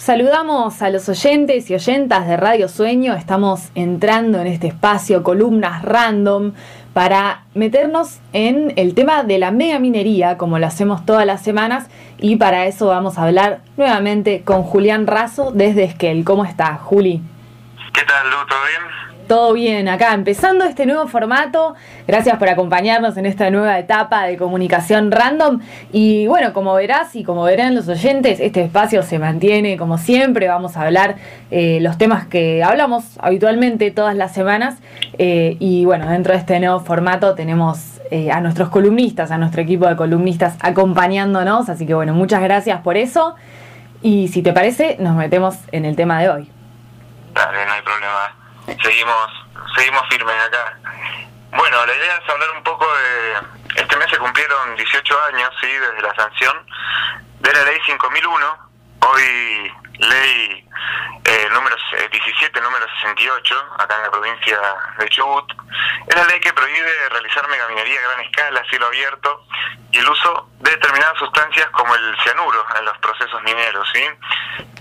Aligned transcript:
Saludamos 0.00 0.80
a 0.80 0.88
los 0.88 1.10
oyentes 1.10 1.68
y 1.68 1.74
oyentas 1.74 2.26
de 2.26 2.38
Radio 2.38 2.68
Sueño. 2.68 3.12
Estamos 3.12 3.68
entrando 3.74 4.40
en 4.40 4.46
este 4.46 4.68
espacio, 4.68 5.22
columnas 5.22 5.82
random, 5.82 6.54
para 6.94 7.42
meternos 7.52 8.18
en 8.32 8.72
el 8.76 8.94
tema 8.94 9.24
de 9.24 9.38
la 9.38 9.50
mega 9.50 9.78
minería, 9.78 10.38
como 10.38 10.58
lo 10.58 10.66
hacemos 10.66 11.04
todas 11.04 11.26
las 11.26 11.42
semanas. 11.42 11.90
Y 12.16 12.36
para 12.36 12.64
eso 12.64 12.86
vamos 12.86 13.18
a 13.18 13.24
hablar 13.24 13.60
nuevamente 13.76 14.40
con 14.42 14.62
Julián 14.62 15.06
Razo 15.06 15.50
desde 15.52 15.84
Esquel. 15.84 16.24
¿Cómo 16.24 16.46
está, 16.46 16.76
Juli? 16.76 17.20
¿Qué 17.92 18.02
tal? 18.04 18.30
¿Todo 18.48 18.58
bien? 18.68 18.99
Todo 19.30 19.52
bien, 19.52 19.88
acá 19.88 20.12
empezando 20.12 20.64
este 20.64 20.86
nuevo 20.86 21.06
formato. 21.06 21.76
Gracias 22.08 22.36
por 22.36 22.48
acompañarnos 22.48 23.16
en 23.16 23.26
esta 23.26 23.48
nueva 23.48 23.78
etapa 23.78 24.24
de 24.24 24.36
comunicación 24.36 25.12
random. 25.12 25.60
Y 25.92 26.26
bueno, 26.26 26.52
como 26.52 26.74
verás 26.74 27.14
y 27.14 27.22
como 27.22 27.44
verán 27.44 27.76
los 27.76 27.86
oyentes, 27.86 28.40
este 28.40 28.60
espacio 28.64 29.04
se 29.04 29.20
mantiene 29.20 29.76
como 29.76 29.98
siempre. 29.98 30.48
Vamos 30.48 30.76
a 30.76 30.82
hablar 30.82 31.14
eh, 31.52 31.78
los 31.80 31.96
temas 31.96 32.26
que 32.26 32.64
hablamos 32.64 33.04
habitualmente 33.20 33.92
todas 33.92 34.16
las 34.16 34.34
semanas. 34.34 34.78
Eh, 35.16 35.56
y 35.60 35.84
bueno, 35.84 36.10
dentro 36.10 36.32
de 36.32 36.40
este 36.40 36.58
nuevo 36.58 36.80
formato 36.80 37.36
tenemos 37.36 38.00
eh, 38.10 38.32
a 38.32 38.40
nuestros 38.40 38.68
columnistas, 38.68 39.30
a 39.30 39.38
nuestro 39.38 39.62
equipo 39.62 39.86
de 39.86 39.94
columnistas 39.94 40.56
acompañándonos. 40.58 41.68
Así 41.68 41.86
que 41.86 41.94
bueno, 41.94 42.14
muchas 42.14 42.42
gracias 42.42 42.80
por 42.80 42.96
eso. 42.96 43.36
Y 44.02 44.26
si 44.26 44.42
te 44.42 44.52
parece, 44.52 44.96
nos 44.98 45.14
metemos 45.14 45.54
en 45.70 45.84
el 45.84 45.94
tema 45.94 46.20
de 46.20 46.30
hoy. 46.30 46.50
Dale, 47.32 47.64
no 47.64 47.72
hay 47.72 47.82
seguimos 48.82 49.30
seguimos 49.76 50.02
firmes 50.08 50.34
acá. 50.42 50.78
Bueno, 51.52 51.86
la 51.86 51.94
idea 51.94 52.16
es 52.16 52.28
hablar 52.28 52.50
un 52.50 52.62
poco 52.62 52.86
de... 52.86 53.40
Este 53.74 53.96
mes 53.96 54.10
se 54.10 54.18
cumplieron 54.18 54.76
18 54.76 55.24
años, 55.32 55.50
sí, 55.60 55.68
desde 55.68 56.02
la 56.02 56.14
sanción 56.14 56.66
de 57.40 57.52
la 57.52 57.64
ley 57.64 57.78
5001, 57.86 58.70
hoy 59.00 59.72
ley 59.98 60.68
eh, 61.24 61.48
número 61.52 61.76
17, 62.10 62.60
número 62.60 62.86
68, 63.00 63.74
acá 63.78 63.96
en 63.96 64.02
la 64.02 64.10
provincia 64.10 64.58
de 64.98 65.08
Chubut. 65.08 65.52
Es 66.06 66.16
la 66.16 66.24
ley 66.24 66.40
que 66.40 66.52
prohíbe 66.52 67.08
realizar 67.10 67.48
megaminería 67.48 68.00
a 68.00 68.08
gran 68.08 68.20
escala, 68.20 68.64
cielo 68.68 68.86
abierto, 68.86 69.46
y 69.92 69.98
el 69.98 70.08
uso 70.08 70.50
de 70.58 70.70
determinadas 70.70 71.18
sustancias 71.18 71.68
como 71.70 71.94
el 71.94 72.16
cianuro 72.22 72.64
en 72.78 72.84
los 72.84 72.98
procesos 72.98 73.42
mineros, 73.42 73.88
¿sí? 73.92 74.04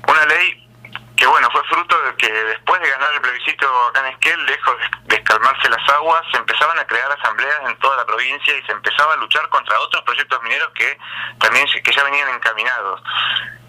Una 0.08 0.26
ley 0.26 0.59
bueno, 1.32 1.50
fue 1.52 1.64
fruto 1.66 2.02
de 2.04 2.16
que 2.16 2.32
después 2.32 2.82
de 2.82 2.90
ganar 2.90 3.14
el 3.14 3.22
plebiscito 3.22 3.68
acá 3.88 4.00
en 4.02 4.14
Esquel, 4.14 4.46
lejos 4.46 4.76
de 5.04 5.16
escalmarse 5.16 5.70
las 5.70 5.90
aguas, 5.90 6.24
se 6.32 6.38
empezaban 6.38 6.80
a 6.80 6.86
crear 6.86 7.12
asambleas 7.12 7.60
en 7.68 7.78
toda 7.80 7.98
la 7.98 8.06
provincia 8.06 8.58
y 8.58 8.62
se 8.64 8.72
empezaba 8.72 9.14
a 9.14 9.18
luchar 9.18 9.48
contra 9.50 9.80
otros 9.80 10.04
proyectos 10.04 10.42
mineros 10.44 10.70
que 10.74 10.98
también 11.40 11.68
que 11.68 11.92
ya 11.92 12.04
venían 12.04 12.30
encaminados. 12.30 13.02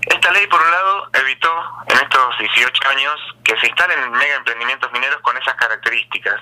Esta 0.06 0.30
ley, 0.32 0.46
por 0.46 0.60
un 0.60 0.70
lado, 0.70 1.08
evitó 1.12 1.84
en 1.88 1.96
estos 1.98 2.38
18 2.38 2.88
años 2.88 3.20
que 3.44 3.58
se 3.58 3.66
instalen 3.66 4.10
mega 4.12 4.36
emprendimientos 4.36 4.90
mineros 4.92 5.20
con 5.20 5.36
esas 5.36 5.54
características. 5.54 6.40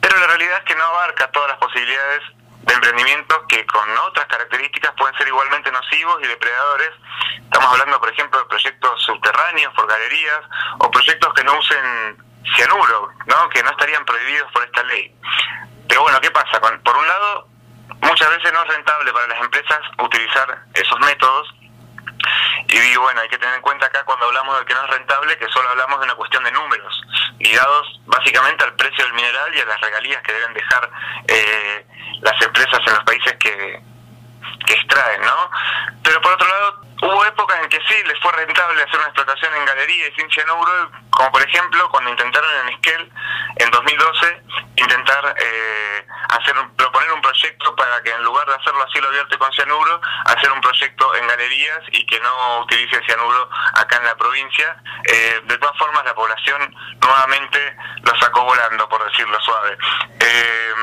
Pero 0.00 0.18
la 0.18 0.26
realidad 0.28 0.58
es 0.58 0.64
que 0.64 0.76
no 0.76 0.84
abarca 0.84 1.30
todas 1.32 1.48
las 1.48 1.58
posibilidades 1.58 2.22
de 2.66 2.74
emprendimientos 2.74 3.38
que 3.48 3.64
con 3.66 3.88
otras 3.98 4.26
características 4.26 4.92
pueden 4.98 5.16
ser 5.16 5.28
igualmente 5.28 5.70
nocivos 5.70 6.18
y 6.22 6.26
depredadores. 6.26 6.90
Estamos 7.44 7.72
hablando, 7.72 8.00
por 8.00 8.10
ejemplo, 8.10 8.38
de 8.40 8.46
proyectos 8.46 9.02
subterráneos 9.04 9.72
por 9.74 9.86
galerías 9.86 10.40
o 10.78 10.90
proyectos 10.90 11.32
que 11.34 11.44
no 11.44 11.58
usen 11.58 12.24
cianuro, 12.56 13.10
¿no? 13.26 13.48
que 13.50 13.62
no 13.62 13.70
estarían 13.70 14.04
prohibidos 14.04 14.50
por 14.52 14.64
esta 14.64 14.82
ley. 14.84 15.14
Pero 15.88 16.02
bueno, 16.02 16.20
¿qué 16.20 16.30
pasa? 16.30 16.60
por 16.60 16.96
un 16.96 17.06
lado, 17.06 17.48
muchas 18.02 18.28
veces 18.30 18.52
no 18.52 18.62
es 18.62 18.68
rentable 18.68 19.12
para 19.12 19.28
las 19.28 19.40
empresas 19.40 19.80
utilizar 19.98 20.64
esos 20.74 20.98
métodos 21.00 21.54
y 22.68 22.96
bueno, 22.96 23.20
hay 23.20 23.28
que 23.28 23.38
tener 23.38 23.54
en 23.54 23.62
cuenta 23.62 23.86
acá 23.86 24.02
cuando 24.04 24.26
hablamos 24.26 24.58
de 24.58 24.64
que 24.64 24.74
no 24.74 24.84
es 24.84 24.90
rentable 24.90 25.38
que 25.38 25.48
solo 25.48 25.68
hablamos 25.68 26.00
de 26.00 26.04
una 26.06 26.14
cuestión 26.14 26.42
de 26.42 26.50
números, 26.50 27.02
ligados 27.38 28.00
básicamente 28.06 28.64
al 28.64 28.74
precio 28.74 29.04
del 29.04 29.14
mineral 29.14 29.54
y 29.54 29.60
a 29.60 29.66
las 29.66 29.80
regalías 29.80 30.22
que 30.22 30.32
deben 30.32 30.54
dejar 30.54 30.90
eh, 31.28 31.86
las 32.20 32.40
empresas 32.42 32.80
en 32.86 32.94
los 32.94 33.04
países 33.04 33.32
que, 33.38 33.80
que 34.66 34.74
extraen, 34.74 35.22
¿no? 35.22 35.50
Pero 36.02 36.20
por 36.20 36.32
otro 36.32 36.48
lado, 36.48 36.80
hubo 37.02 37.24
épocas 37.24 37.58
en 37.62 37.68
que 37.68 37.80
sí 37.88 37.94
les 38.06 38.18
fue 38.20 38.32
rentable 38.32 38.82
hacer 38.82 38.98
una 38.98 39.08
explotación 39.08 39.54
en 39.54 39.64
galería 39.64 40.08
y 40.08 40.12
sin 40.12 40.30
cianuro, 40.30 40.90
como 41.10 41.30
por 41.32 41.42
ejemplo 41.42 41.88
cuando 41.90 42.10
intentaron 42.10 42.50
en 42.62 42.74
Esquel 42.74 43.12
en 43.56 43.70
2012 43.70 44.42
intentar 44.76 45.34
eh, 45.38 46.06
hacer 46.30 46.58
un 46.58 46.74
para 47.76 48.02
que 48.02 48.10
en 48.10 48.22
lugar 48.22 48.46
de 48.46 48.54
hacerlo 48.54 48.82
a 48.82 48.90
cielo 48.90 49.08
abierto 49.08 49.38
con 49.38 49.52
cianuro, 49.52 50.00
hacer 50.24 50.50
un 50.52 50.60
proyecto 50.60 51.14
en 51.14 51.26
galerías 51.26 51.80
y 51.92 52.06
que 52.06 52.20
no 52.20 52.60
utilice 52.60 53.02
cianuro 53.04 53.48
acá 53.74 53.96
en 53.96 54.04
la 54.04 54.16
provincia. 54.16 54.82
Eh, 55.04 55.40
de 55.44 55.58
todas 55.58 55.76
formas, 55.78 56.04
la 56.04 56.14
población 56.14 56.74
nuevamente 57.00 57.76
lo 58.02 58.18
sacó 58.18 58.44
volando, 58.44 58.88
por 58.88 59.04
decirlo 59.10 59.40
suave. 59.40 59.76
Eh, 60.20 60.74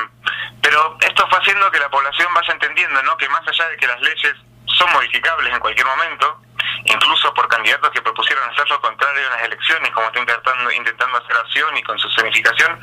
pero 0.62 0.96
esto 1.00 1.26
fue 1.28 1.38
haciendo 1.38 1.70
que 1.70 1.78
la 1.78 1.90
población 1.90 2.32
vaya 2.32 2.52
entendiendo 2.52 3.02
¿no? 3.02 3.16
que 3.16 3.28
más 3.28 3.46
allá 3.46 3.68
de 3.68 3.76
que 3.76 3.86
las 3.86 4.00
leyes 4.00 4.34
son 4.66 4.90
modificables 4.92 5.52
en 5.52 5.60
cualquier 5.60 5.86
momento, 5.86 6.40
incluso 6.84 7.32
por 7.34 7.48
candidatos 7.48 7.90
que 7.90 8.02
propusieron 8.02 8.48
hacer 8.50 8.68
lo 8.70 8.80
contrario 8.80 9.26
en 9.26 9.30
las 9.30 9.42
elecciones, 9.42 9.90
como 9.90 10.06
está 10.06 10.20
intentando, 10.20 10.72
intentando 10.72 11.18
hacer 11.18 11.36
acción 11.36 11.76
y 11.76 11.82
con 11.82 11.98
su 11.98 12.08
zonificación, 12.10 12.80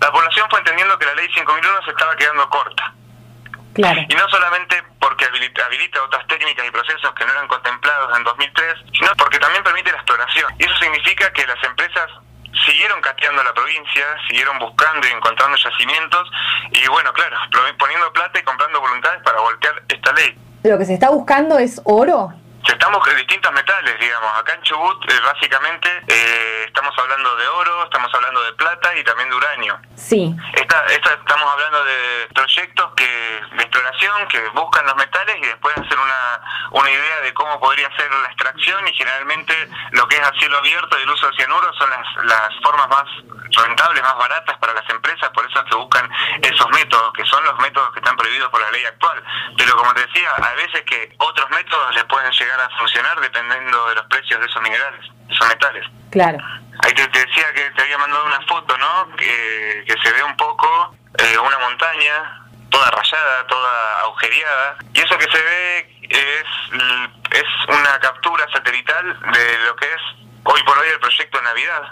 la 0.00 0.12
población 0.12 0.46
fue 0.48 0.60
entendiendo 0.60 0.98
que 0.98 1.06
la 1.06 1.14
ley 1.14 1.28
5001 1.34 1.82
se 1.84 1.90
estaba 1.90 2.16
quedando 2.16 2.48
corta. 2.48 2.94
Y 3.78 4.14
no 4.14 4.28
solamente 4.28 4.82
porque 4.98 5.24
habilita, 5.24 5.64
habilita, 5.66 6.02
otras 6.02 6.26
técnicas 6.26 6.66
y 6.66 6.70
procesos 6.70 7.14
que 7.14 7.24
no 7.24 7.32
eran 7.32 7.46
contemplados 7.46 8.16
en 8.16 8.24
2003, 8.24 8.74
sino 8.92 9.10
porque 9.16 9.38
también 9.38 9.62
permite 9.62 9.92
la 9.92 9.98
exploración. 9.98 10.52
Y 10.58 10.64
eso 10.64 10.74
significa 10.78 11.32
que 11.32 11.46
las 11.46 11.62
empresas 11.62 12.10
siguieron 12.66 13.00
cateando 13.00 13.42
la 13.42 13.54
provincia, 13.54 14.04
siguieron 14.28 14.58
buscando 14.58 15.06
y 15.06 15.10
encontrando 15.10 15.56
yacimientos 15.56 16.28
y 16.72 16.88
bueno, 16.88 17.12
claro, 17.12 17.36
poniendo 17.78 18.12
plata 18.12 18.38
y 18.38 18.42
comprando 18.42 18.80
voluntades 18.80 19.22
para 19.22 19.40
voltear 19.40 19.82
esta 19.88 20.12
ley. 20.12 20.36
¿Lo 20.64 20.76
que 20.76 20.84
se 20.84 20.94
está 20.94 21.10
buscando 21.10 21.58
es 21.58 21.80
oro? 21.84 22.32
Estamos 22.78 23.08
en 23.08 23.16
distintos 23.16 23.52
metales, 23.52 23.98
digamos. 23.98 24.38
Acá 24.38 24.54
en 24.54 24.62
Chubut, 24.62 25.10
eh, 25.10 25.20
básicamente, 25.24 25.88
eh, 26.06 26.64
estamos 26.64 26.96
hablando 26.96 27.34
de 27.34 27.48
oro, 27.48 27.82
estamos 27.82 28.08
hablando 28.14 28.40
de 28.44 28.52
plata 28.52 28.96
y 28.96 29.02
también 29.02 29.28
de 29.28 29.34
uranio. 29.34 29.80
Sí. 29.96 30.32
Esta, 30.52 30.86
estamos 30.86 31.52
hablando 31.52 31.84
de 31.84 32.28
proyectos 32.32 32.92
que 32.94 33.04
de 33.04 33.62
exploración 33.64 34.28
que 34.28 34.48
buscan 34.50 34.86
los 34.86 34.94
metales 34.94 35.36
y 35.38 35.46
después 35.46 35.76
hacer 35.76 35.98
una, 35.98 36.40
una 36.70 36.88
idea 36.88 37.20
de 37.22 37.34
cómo 37.34 37.58
podría 37.58 37.90
ser 37.96 38.12
la 38.12 38.28
extracción 38.28 38.86
y 38.86 38.92
generalmente 38.92 39.54
lo 39.90 40.06
que 40.06 40.14
es 40.14 40.22
a 40.22 40.32
cielo 40.38 40.58
abierto 40.58 41.00
y 41.00 41.02
el 41.02 41.10
uso 41.10 41.26
de 41.30 41.36
cianuro 41.36 41.72
son 41.74 41.90
las, 41.90 42.24
las 42.26 42.62
formas 42.62 42.88
más 42.90 43.08
rentables, 43.58 44.02
más 44.02 44.16
baratas 44.16 44.56
para 44.58 44.74
las 44.74 44.88
empresas, 44.90 45.30
por 45.30 45.44
eso 45.44 45.58
es 45.58 45.64
que 45.70 45.76
buscan 45.76 46.10
esos 46.42 46.70
métodos, 46.70 47.12
que 47.12 47.24
son 47.24 47.44
los 47.44 47.58
métodos 47.58 47.92
que 47.92 48.00
están 48.00 48.16
prohibidos 48.16 48.50
por 48.50 48.60
la 48.60 48.70
ley 48.70 48.84
actual. 48.84 49.22
Pero 49.56 49.76
como 49.76 49.94
te 49.94 50.06
decía, 50.06 50.30
a 50.36 50.54
veces 50.54 50.82
que 50.82 51.14
otros 51.18 51.48
métodos 51.50 51.94
les 51.94 52.04
pueden 52.04 52.30
llegar 52.32 52.60
a 52.60 52.70
funcionar 52.78 53.20
dependiendo 53.20 53.88
de 53.88 53.94
los 53.96 54.06
precios 54.06 54.40
de 54.40 54.46
esos 54.46 54.62
minerales, 54.62 55.04
de 55.26 55.34
esos 55.34 55.48
metales. 55.48 55.86
Claro. 56.10 56.38
Ahí 56.80 56.94
te, 56.94 57.06
decía 57.08 57.52
que 57.54 57.70
te 57.70 57.82
había 57.82 57.98
mandado 57.98 58.24
una 58.26 58.40
foto, 58.42 58.76
¿no? 58.78 59.16
Que, 59.16 59.84
que 59.86 59.94
se 60.02 60.12
ve 60.12 60.22
un 60.22 60.36
poco 60.36 60.94
eh, 61.18 61.38
una 61.38 61.58
montaña 61.58 62.44
toda 62.70 62.90
rayada, 62.90 63.46
toda 63.46 64.00
agujereada, 64.02 64.76
y 64.92 65.00
eso 65.00 65.16
que 65.18 65.24
se 65.30 65.42
ve 65.42 65.98
es, 66.10 66.44
es 67.32 67.44
una 67.68 67.98
captura 68.00 68.46
satelital 68.52 69.18
de 69.32 69.58
lo 69.66 69.76
que 69.76 69.86
es 69.86 70.02
hoy 70.44 70.62
por 70.64 70.78
hoy 70.78 70.88
el 70.88 71.00
proyecto 71.00 71.40
Navidad, 71.42 71.82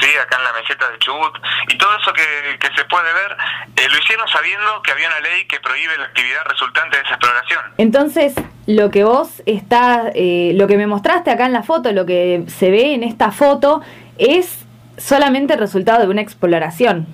sí, 0.00 0.08
acá 0.22 0.36
en 0.36 0.44
la 0.44 0.52
meseta 0.52 0.88
de 0.90 0.98
Chubut, 0.98 1.36
y 1.68 1.78
todo 1.78 1.90
eso 2.00 2.12
que, 2.12 2.58
que 2.58 2.74
se 2.74 2.84
puede 2.84 3.12
ver, 3.12 3.36
eh, 3.76 3.88
lo 3.88 3.98
hicieron 3.98 4.28
sabiendo 4.28 4.82
que 4.82 4.92
había 4.92 5.08
una 5.08 5.20
ley 5.20 5.46
que 5.46 5.60
prohíbe 5.60 5.96
la 5.98 6.04
actividad 6.04 6.44
resultante 6.46 6.96
de 6.96 7.02
esa 7.02 7.14
exploración. 7.14 7.60
Entonces, 7.78 8.34
lo 8.66 8.90
que 8.90 9.04
vos 9.04 9.42
está, 9.46 10.10
eh, 10.14 10.52
lo 10.54 10.66
que 10.66 10.76
me 10.76 10.86
mostraste 10.86 11.30
acá 11.30 11.46
en 11.46 11.52
la 11.52 11.62
foto, 11.62 11.92
lo 11.92 12.06
que 12.06 12.44
se 12.48 12.70
ve 12.70 12.94
en 12.94 13.02
esta 13.02 13.30
foto, 13.30 13.82
es 14.18 14.64
solamente 14.96 15.54
el 15.54 15.60
resultado 15.60 16.00
de 16.00 16.08
una 16.08 16.20
exploración. 16.20 17.06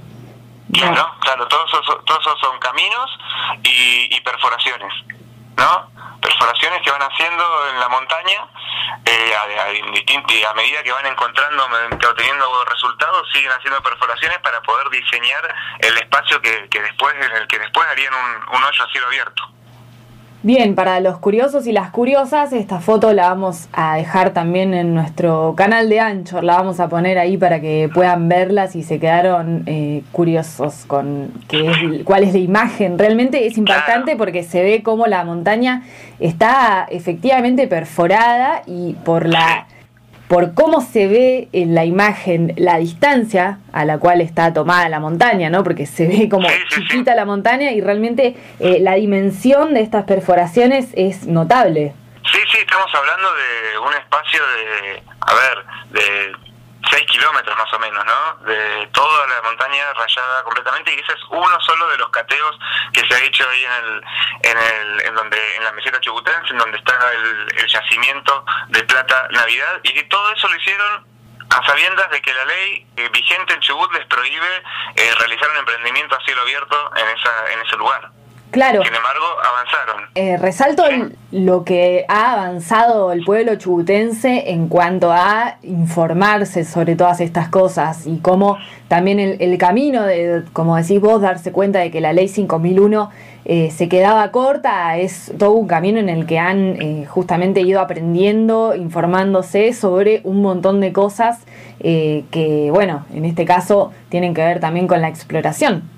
Claro, 0.73 1.07
claro, 1.21 1.47
todos 1.47 1.69
esos, 1.69 2.05
todos 2.05 2.41
son 2.41 2.59
caminos 2.59 3.19
y, 3.63 4.17
y 4.17 4.21
perforaciones, 4.23 4.93
¿no? 5.57 5.94
Perforaciones 6.35 6.83
que 6.83 6.91
van 6.91 7.03
haciendo 7.03 7.69
en 7.69 7.81
la 7.81 7.89
montaña 7.89 8.49
eh, 9.07 9.35
a, 9.37 10.51
a, 10.51 10.55
medida 10.55 10.83
que 10.83 10.93
van 10.93 11.07
encontrando, 11.07 11.65
obteniendo 11.65 12.65
resultados, 12.65 13.29
siguen 13.33 13.53
haciendo 13.53 13.81
perforaciones 13.83 14.39
para 14.39 14.61
poder 14.63 14.89
diseñar 14.91 15.55
el 15.79 15.97
espacio 15.97 16.41
que, 16.43 16.69
que 16.69 16.81
después 16.81 17.15
en 17.15 17.37
el 17.37 17.47
que 17.47 17.59
después 17.59 17.87
harían 17.89 18.13
un, 18.15 18.57
un 18.57 18.65
hoyo 18.65 18.85
a 18.85 18.91
cielo 18.91 19.07
abierto. 19.07 19.49
Bien, 20.45 20.75
para 20.75 21.01
los 21.01 21.17
curiosos 21.17 21.67
y 21.67 21.73
las 21.73 21.89
curiosas, 21.89 22.53
esta 22.53 22.79
foto 22.79 23.15
la 23.15 23.31
vamos 23.31 23.67
a 23.73 23.97
dejar 23.97 24.35
también 24.35 24.75
en 24.75 24.93
nuestro 24.93 25.55
canal 25.57 25.89
de 25.89 26.01
Anchor, 26.01 26.45
la 26.45 26.57
vamos 26.59 26.81
a 26.81 26.91
poner 26.91 27.17
ahí 27.17 27.39
para 27.39 27.63
que 27.63 27.89
puedan 27.95 28.29
verla 28.29 28.67
si 28.67 28.83
se 28.83 29.01
quedaron 29.01 29.63
eh, 29.65 30.03
curiosos 30.13 30.85
con 30.87 31.33
qué 31.49 31.71
es, 31.71 32.05
cuál 32.05 32.25
es 32.25 32.35
la 32.35 32.41
imagen. 32.41 32.99
Realmente 32.99 33.47
es 33.47 33.57
impactante 33.57 34.17
porque 34.17 34.43
se 34.43 34.63
ve 34.63 34.83
cómo 34.83 35.07
la 35.07 35.25
montaña 35.25 35.83
está 36.21 36.87
efectivamente 36.91 37.67
perforada 37.67 38.61
y 38.67 38.97
por 39.03 39.27
la 39.27 39.67
por 40.35 40.53
cómo 40.53 40.81
se 40.81 41.07
ve 41.07 41.49
en 41.53 41.77
la 41.77 41.85
imagen 41.85 42.55
la 42.57 42.79
distancia 42.79 43.61
a 43.73 43.85
la 43.85 43.99
cual 43.99 44.21
está 44.21 44.53
tomada 44.53 44.89
la 44.89 44.99
montaña, 44.99 45.49
¿no? 45.49 45.63
Porque 45.63 45.87
se 45.87 46.09
ve 46.09 46.29
como 46.29 46.49
chiquita 46.71 47.15
la 47.15 47.25
montaña 47.25 47.71
y 47.71 47.81
realmente 47.81 48.35
eh, 48.59 48.79
la 48.81 48.95
dimensión 48.95 49.75
de 49.75 49.83
estas 49.83 50.07
perforaciones 50.07 50.89
es 50.95 51.29
notable. 51.29 51.95
Sí, 52.33 52.41
sí, 52.51 52.59
estamos 52.59 52.93
hablando 52.93 53.29
de 53.33 53.79
un 53.79 53.95
espacio 53.95 54.41
de, 54.43 55.03
a 55.21 55.35
ver, 55.35 56.03
de 56.03 56.33
6 56.95 57.07
kilómetros 57.07 57.59
más 57.59 57.73
o 57.73 57.79
menos, 57.81 58.05
¿no? 58.05 58.37
De 58.47 58.87
toda 58.93 59.27
la 59.27 59.43
montaña 59.43 59.93
rayada 59.95 60.45
completamente 60.45 60.95
y 60.95 61.01
ese 61.01 61.13
es 61.13 61.25
uno 61.29 61.61
solo 61.61 61.89
de 61.89 61.99
los 61.99 62.09
cateos 62.11 62.57
que 62.93 63.01
se 63.01 63.15
ha 63.15 63.25
hecho 63.25 63.45
ahí 63.51 63.65
en 63.65 63.73
el, 63.73 64.05
en 64.43 64.59
el, 64.59 65.03
en 65.09 65.15
donde, 65.17 65.57
en 65.57 65.65
la 65.65 65.73
meseta 65.73 65.99
chubutense, 66.01 66.53
en 66.53 66.59
donde 66.59 66.79
está 66.79 66.95
el, 67.13 67.67
yacimiento 67.67 68.45
de 68.69 68.85
plata 68.85 69.27
Navidad 69.31 69.81
y 69.83 70.03
todo 70.05 70.31
eso 70.33 70.47
lo 70.49 70.57
hicieron 70.57 71.05
a 71.51 71.67
sabiendas 71.67 72.11
de 72.11 72.23
que 72.23 72.33
la 72.33 72.45
ley 72.45 72.87
eh, 72.97 73.09
vigente 73.13 73.55
en 73.55 73.61
Chubut 73.61 73.93
les 73.93 74.07
prohíbe 74.07 74.63
eh, 74.95 75.15
realizar 75.19 75.51
un 75.51 75.57
emprendimiento 75.57 76.17
a 76.17 76.25
cielo 76.25 76.43
abierto 76.43 76.93
en 76.97 77.09
esa, 77.09 77.53
en 77.53 77.61
ese 77.61 77.77
lugar. 77.77 78.11
Claro. 78.55 78.83
Sin 78.85 78.95
embargo, 78.95 79.25
avanzaron. 79.43 80.09
Eh, 80.15 80.37
resalto 80.37 80.85
lo 81.33 81.65
que 81.65 82.05
ha 82.09 82.35
avanzado 82.35 83.11
el 83.11 83.25
pueblo 83.25 83.57
chubutense 83.57 84.51
en 84.53 84.69
cuanto 84.69 85.11
a 85.11 85.57
informarse 85.63 86.65
sobre 86.65 86.95
todas 86.95 87.21
estas 87.21 87.49
cosas 87.49 88.07
y 88.07 88.19
cómo 88.21 88.57
también 88.87 89.19
el, 89.19 89.59
camino 89.59 90.05
de, 90.05 90.45
como 90.53 90.77
decís 90.77 91.01
vos, 91.01 91.21
darse 91.21 91.51
cuenta 91.51 91.81
de 91.81 91.91
que 91.91 92.01
la 92.01 92.13
ley 92.13 92.29
5001 92.29 93.11
eh, 93.45 93.73
se 93.73 93.89
quedaba 93.89 94.31
corta, 94.31 94.97
es 94.99 95.33
todo 95.37 95.51
un 95.51 95.67
camino 95.67 95.99
en 95.99 96.09
el 96.09 96.27
que 96.27 96.39
han 96.39 96.81
eh, 96.81 97.07
justamente 97.07 97.61
ido 97.63 97.81
aprendiendo, 97.81 98.77
informándose 98.77 99.73
sobre 99.73 100.21
un 100.23 100.43
montón 100.43 100.81
de 100.81 100.93
cosas 100.93 101.41
que, 101.81 102.71
bueno, 102.73 103.05
en 103.13 103.27
este 103.27 103.45
caso 103.45 103.93
tienen 104.09 104.33
que 104.33 104.43
ver 104.43 104.59
también 104.59 104.87
con 104.87 105.03
la 105.03 105.09
exploración. 105.09 105.91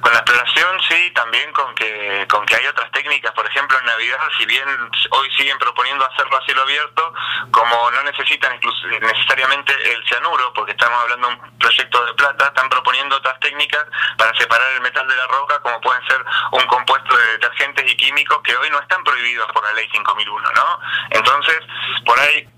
Con 0.00 0.12
la 0.12 0.18
exploración, 0.20 0.47
sí, 0.88 1.10
también 1.14 1.52
con 1.52 1.74
que, 1.74 2.26
con 2.28 2.44
que 2.46 2.56
hay 2.56 2.66
otras 2.66 2.90
técnicas, 2.92 3.32
por 3.32 3.46
ejemplo 3.46 3.78
en 3.78 3.86
Navidad, 3.86 4.18
si 4.36 4.46
bien 4.46 4.68
hoy 5.10 5.30
siguen 5.36 5.58
proponiendo 5.58 6.04
hacerlo 6.04 6.36
a 6.36 6.44
cielo 6.44 6.62
abierto, 6.62 7.14
como 7.50 7.90
no 7.90 8.02
necesitan 8.02 8.58
necesariamente 9.00 9.72
el 9.92 10.04
cianuro, 10.06 10.52
porque 10.54 10.72
estamos 10.72 11.00
hablando 11.02 11.28
de 11.28 11.34
un 11.34 11.58
proyecto 11.58 12.04
de 12.06 12.14
plata, 12.14 12.46
están 12.46 12.68
proponiendo 12.68 13.16
otras 13.16 13.38
técnicas 13.40 13.84
para 14.16 14.34
separar 14.36 14.72
el 14.72 14.80
metal 14.80 15.06
de 15.06 15.16
la 15.16 15.26
roca, 15.26 15.60
como 15.60 15.80
pueden 15.80 16.06
ser 16.06 16.24
un 16.52 16.66
compuesto 16.66 17.16
de 17.16 17.32
detergentes 17.32 17.90
y 17.90 17.96
químicos 17.96 18.40
que 18.42 18.56
hoy 18.56 18.70
no 18.70 18.80
están 18.80 19.02
prohibidos 19.04 19.50
por 19.52 19.62
la 19.64 19.72
ley 19.72 19.88
5001, 19.90 20.52
¿no? 20.52 20.80
Entonces, 21.10 21.58
por 22.04 22.18
ahí 22.18 22.48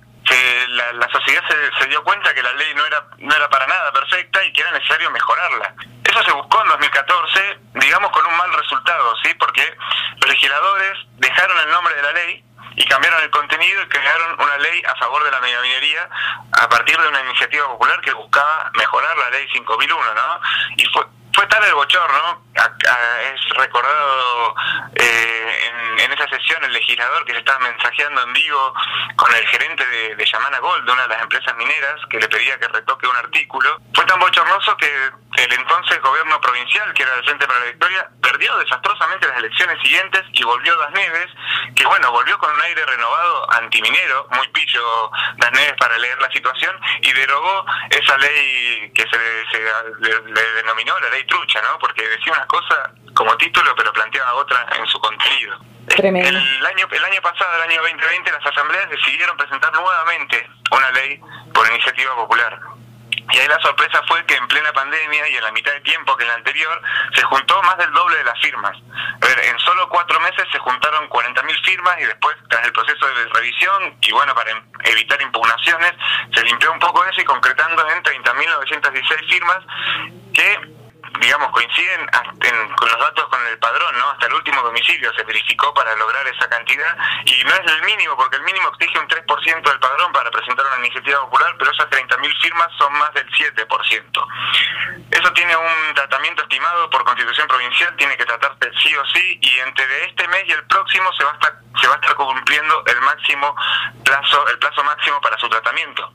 la, 0.68 0.92
la, 0.92 1.08
sociedad 1.10 1.42
se, 1.48 1.82
se, 1.82 1.88
dio 1.88 2.02
cuenta 2.04 2.32
que 2.34 2.42
la 2.42 2.52
ley 2.52 2.72
no 2.74 2.84
era 2.86 3.04
no 3.18 3.34
era 3.34 3.48
para 3.48 3.66
nada 3.66 3.92
perfecta 3.92 4.44
y 4.44 4.52
que 4.52 4.60
era 4.60 4.70
necesario 4.72 5.10
mejorarla. 5.10 5.74
Eso 6.04 6.22
se 6.24 6.32
buscó 6.32 6.62
en 6.62 6.68
2014, 6.68 7.58
digamos 7.74 8.10
con 8.10 8.26
un 8.26 8.36
mal 8.36 8.52
resultado, 8.52 9.08
¿sí? 9.22 9.34
Porque 9.34 9.76
los 10.20 10.28
legisladores 10.28 10.98
dejaron 11.16 11.58
el 11.58 11.70
nombre 11.70 11.94
de 11.94 12.02
la 12.02 12.12
ley 12.12 12.44
y 12.76 12.84
cambiaron 12.86 13.22
el 13.22 13.30
contenido 13.30 13.82
y 13.82 13.88
crearon 13.88 14.40
una 14.40 14.58
ley 14.58 14.82
a 14.86 14.94
favor 14.96 15.24
de 15.24 15.30
la 15.30 15.40
megaminería 15.40 16.08
a 16.52 16.68
partir 16.68 16.96
de 16.98 17.08
una 17.08 17.20
iniciativa 17.20 17.66
popular 17.66 18.00
que 18.00 18.12
buscaba 18.12 18.70
mejorar 18.74 19.16
la 19.16 19.30
ley 19.30 19.48
5001, 19.52 20.14
¿no? 20.14 20.40
Y 20.76 20.86
fue 20.86 21.04
fue 21.34 21.46
tal 21.46 21.62
el 21.64 21.74
bochorno, 21.74 22.42
es 22.54 23.48
recordado 23.56 24.54
eh, 24.94 25.72
en, 25.98 26.12
esa 26.12 26.28
sesión 26.28 26.62
el 26.64 26.72
legislador 26.72 27.24
que 27.24 27.32
se 27.32 27.38
estaba 27.38 27.58
mensajeando 27.60 28.22
en 28.22 28.32
vivo 28.32 28.74
con 29.16 29.34
el 29.34 29.46
gerente 29.46 29.86
de, 29.86 30.16
de 30.16 30.26
Yamana 30.26 30.58
Gold, 30.58 30.84
de 30.84 30.92
una 30.92 31.02
de 31.02 31.08
las 31.08 31.22
empresas 31.22 31.56
mineras, 31.56 32.00
que 32.10 32.18
le 32.18 32.28
pedía 32.28 32.58
que 32.58 32.68
retoque 32.68 33.06
un 33.06 33.16
artículo. 33.16 33.80
Fue 33.94 34.04
tan 34.06 34.18
bochornoso 34.18 34.76
que 34.76 35.10
el 35.36 35.52
entonces 35.52 36.00
gobierno 36.02 36.40
provincial, 36.40 36.92
que 36.94 37.04
era 37.04 37.14
el 37.14 37.24
Frente 37.24 37.46
para 37.46 37.60
la 37.60 37.66
Victoria, 37.66 38.10
perdió 38.40 38.56
desastrosamente 38.58 39.28
las 39.28 39.36
elecciones 39.36 39.78
siguientes 39.82 40.22
y 40.32 40.42
volvió 40.44 40.74
Das 40.78 40.92
Neves, 40.92 41.28
que 41.76 41.84
bueno, 41.84 42.10
volvió 42.10 42.38
con 42.38 42.50
un 42.50 42.60
aire 42.62 42.86
renovado 42.86 43.52
antiminero, 43.52 44.26
muy 44.30 44.48
pillo 44.48 45.10
Das 45.36 45.52
Neves 45.52 45.74
para 45.78 45.98
leer 45.98 46.18
la 46.20 46.30
situación, 46.32 46.74
y 47.02 47.12
derogó 47.12 47.66
esa 47.90 48.16
ley 48.16 48.90
que 48.94 49.02
se, 49.02 49.60
le 50.00 50.52
denominó 50.54 50.98
la 51.00 51.10
ley 51.10 51.24
trucha, 51.24 51.60
¿no? 51.60 51.78
Porque 51.78 52.08
decía 52.08 52.32
una 52.32 52.46
cosa 52.46 52.92
como 53.14 53.36
título, 53.36 53.74
pero 53.76 53.92
planteaba 53.92 54.32
otra 54.34 54.66
en 54.78 54.86
su 54.86 54.98
contenido. 55.00 55.58
El 55.98 56.66
año, 56.66 56.88
el 56.90 57.04
año 57.04 57.20
pasado, 57.20 57.56
el 57.56 57.70
año 57.70 57.82
2020, 57.82 58.32
las 58.32 58.46
asambleas 58.46 58.88
decidieron 58.88 59.36
presentar 59.36 59.70
nuevamente 59.72 60.48
una 60.70 60.90
ley 60.92 61.20
por 61.52 61.68
iniciativa 61.68 62.14
popular. 62.14 62.58
Y 63.32 63.38
ahí 63.38 63.48
la 63.48 63.60
sorpresa 63.60 64.02
fue 64.06 64.24
que 64.26 64.34
en 64.34 64.46
plena 64.48 64.72
pandemia 64.72 65.28
y 65.28 65.36
en 65.36 65.42
la 65.44 65.52
mitad 65.52 65.72
de 65.72 65.80
tiempo 65.80 66.16
que 66.16 66.24
en 66.24 66.28
la 66.28 66.34
anterior, 66.34 66.82
se 67.14 67.22
juntó 67.22 67.62
más 67.62 67.76
del 67.78 67.92
doble 67.92 68.16
de 68.16 68.24
las 68.24 68.40
firmas. 68.40 68.76
A 69.22 69.26
ver, 69.26 69.44
en 69.44 69.58
solo 69.58 69.88
cuatro 69.88 70.18
meses 70.20 70.44
se 70.50 70.58
juntaron 70.58 71.08
40.000 71.08 71.64
firmas 71.64 72.00
y 72.00 72.04
después, 72.04 72.36
tras 72.48 72.64
el 72.66 72.72
proceso 72.72 73.06
de 73.06 73.26
revisión, 73.32 73.96
y 74.00 74.12
bueno, 74.12 74.34
para 74.34 74.50
evitar 74.84 75.20
impugnaciones, 75.22 75.92
se 76.34 76.42
limpió 76.44 76.72
un 76.72 76.78
poco 76.78 77.04
eso 77.04 77.20
y 77.20 77.24
concretando 77.24 77.88
en 77.88 78.02
30.916 78.02 79.28
firmas 79.28 79.58
que 80.34 80.79
digamos, 81.20 81.50
coinciden 81.52 82.06
con 82.76 82.88
los 82.88 82.98
datos 82.98 83.28
con 83.28 83.46
el 83.46 83.58
padrón, 83.58 83.98
¿no? 83.98 84.10
Hasta 84.10 84.26
el 84.26 84.34
último 84.34 84.62
domicilio 84.62 85.12
se 85.12 85.22
verificó 85.24 85.72
para 85.74 85.94
lograr 85.96 86.26
esa 86.26 86.48
cantidad 86.48 86.96
y 87.26 87.44
no 87.44 87.54
es 87.54 87.72
el 87.72 87.82
mínimo, 87.82 88.16
porque 88.16 88.36
el 88.36 88.42
mínimo 88.42 88.68
exige 88.68 88.98
un 88.98 89.08
3% 89.08 89.62
del 89.62 89.78
padrón 89.78 90.12
para 90.12 90.30
presentar 90.30 90.66
una 90.66 90.78
iniciativa 90.78 91.20
popular, 91.20 91.54
pero 91.58 91.70
esas 91.70 91.88
30.000 91.90 92.42
firmas 92.42 92.68
son 92.78 92.92
más 92.94 93.12
del 93.14 93.30
7%. 93.30 94.26
Eso 95.10 95.32
tiene 95.32 95.56
un 95.56 95.94
tratamiento 95.94 96.42
estimado 96.42 96.88
por 96.88 97.04
Constitución 97.04 97.46
Provincial, 97.48 97.94
tiene 97.96 98.16
que 98.16 98.24
tratarse 98.24 98.70
sí 98.82 98.94
o 98.96 99.04
sí 99.06 99.38
y 99.42 99.58
entre 99.60 100.04
este 100.04 100.26
mes 100.28 100.44
y 100.46 100.52
el 100.52 100.64
próximo 100.64 101.12
se 101.12 101.24
va 101.24 101.32
a 101.32 101.34
estar, 101.34 101.54
se 101.80 101.86
va 101.86 101.94
a 101.94 101.96
estar 101.96 102.14
cumpliendo 102.14 102.82
el 102.86 103.00
máximo 103.02 103.54
plazo, 104.04 104.48
el 104.48 104.58
plazo 104.58 104.82
máximo 104.84 105.20
para 105.20 105.36
su 105.38 105.48
tratamiento. 105.48 106.12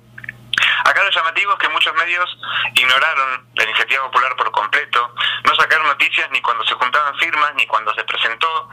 Acá 0.86 1.04
lo 1.04 1.10
llamativo 1.10 1.54
es 1.54 1.60
que 1.60 1.70
muchos 1.70 1.94
medios 1.96 2.38
ignoraron 2.74 3.48
la 3.54 3.64
iniciativa 3.64 4.04
popular 4.04 4.36
por 4.36 4.52
completo, 4.52 5.14
no 5.44 5.56
sacaron 5.56 5.88
noticias 5.88 6.30
ni 6.32 6.42
cuando 6.42 6.64
se 6.66 6.74
juntaban 6.76 7.16
firmas 7.18 7.54
ni 7.56 7.66
cuando 7.68 7.94
se 7.94 8.04
presentó, 8.04 8.70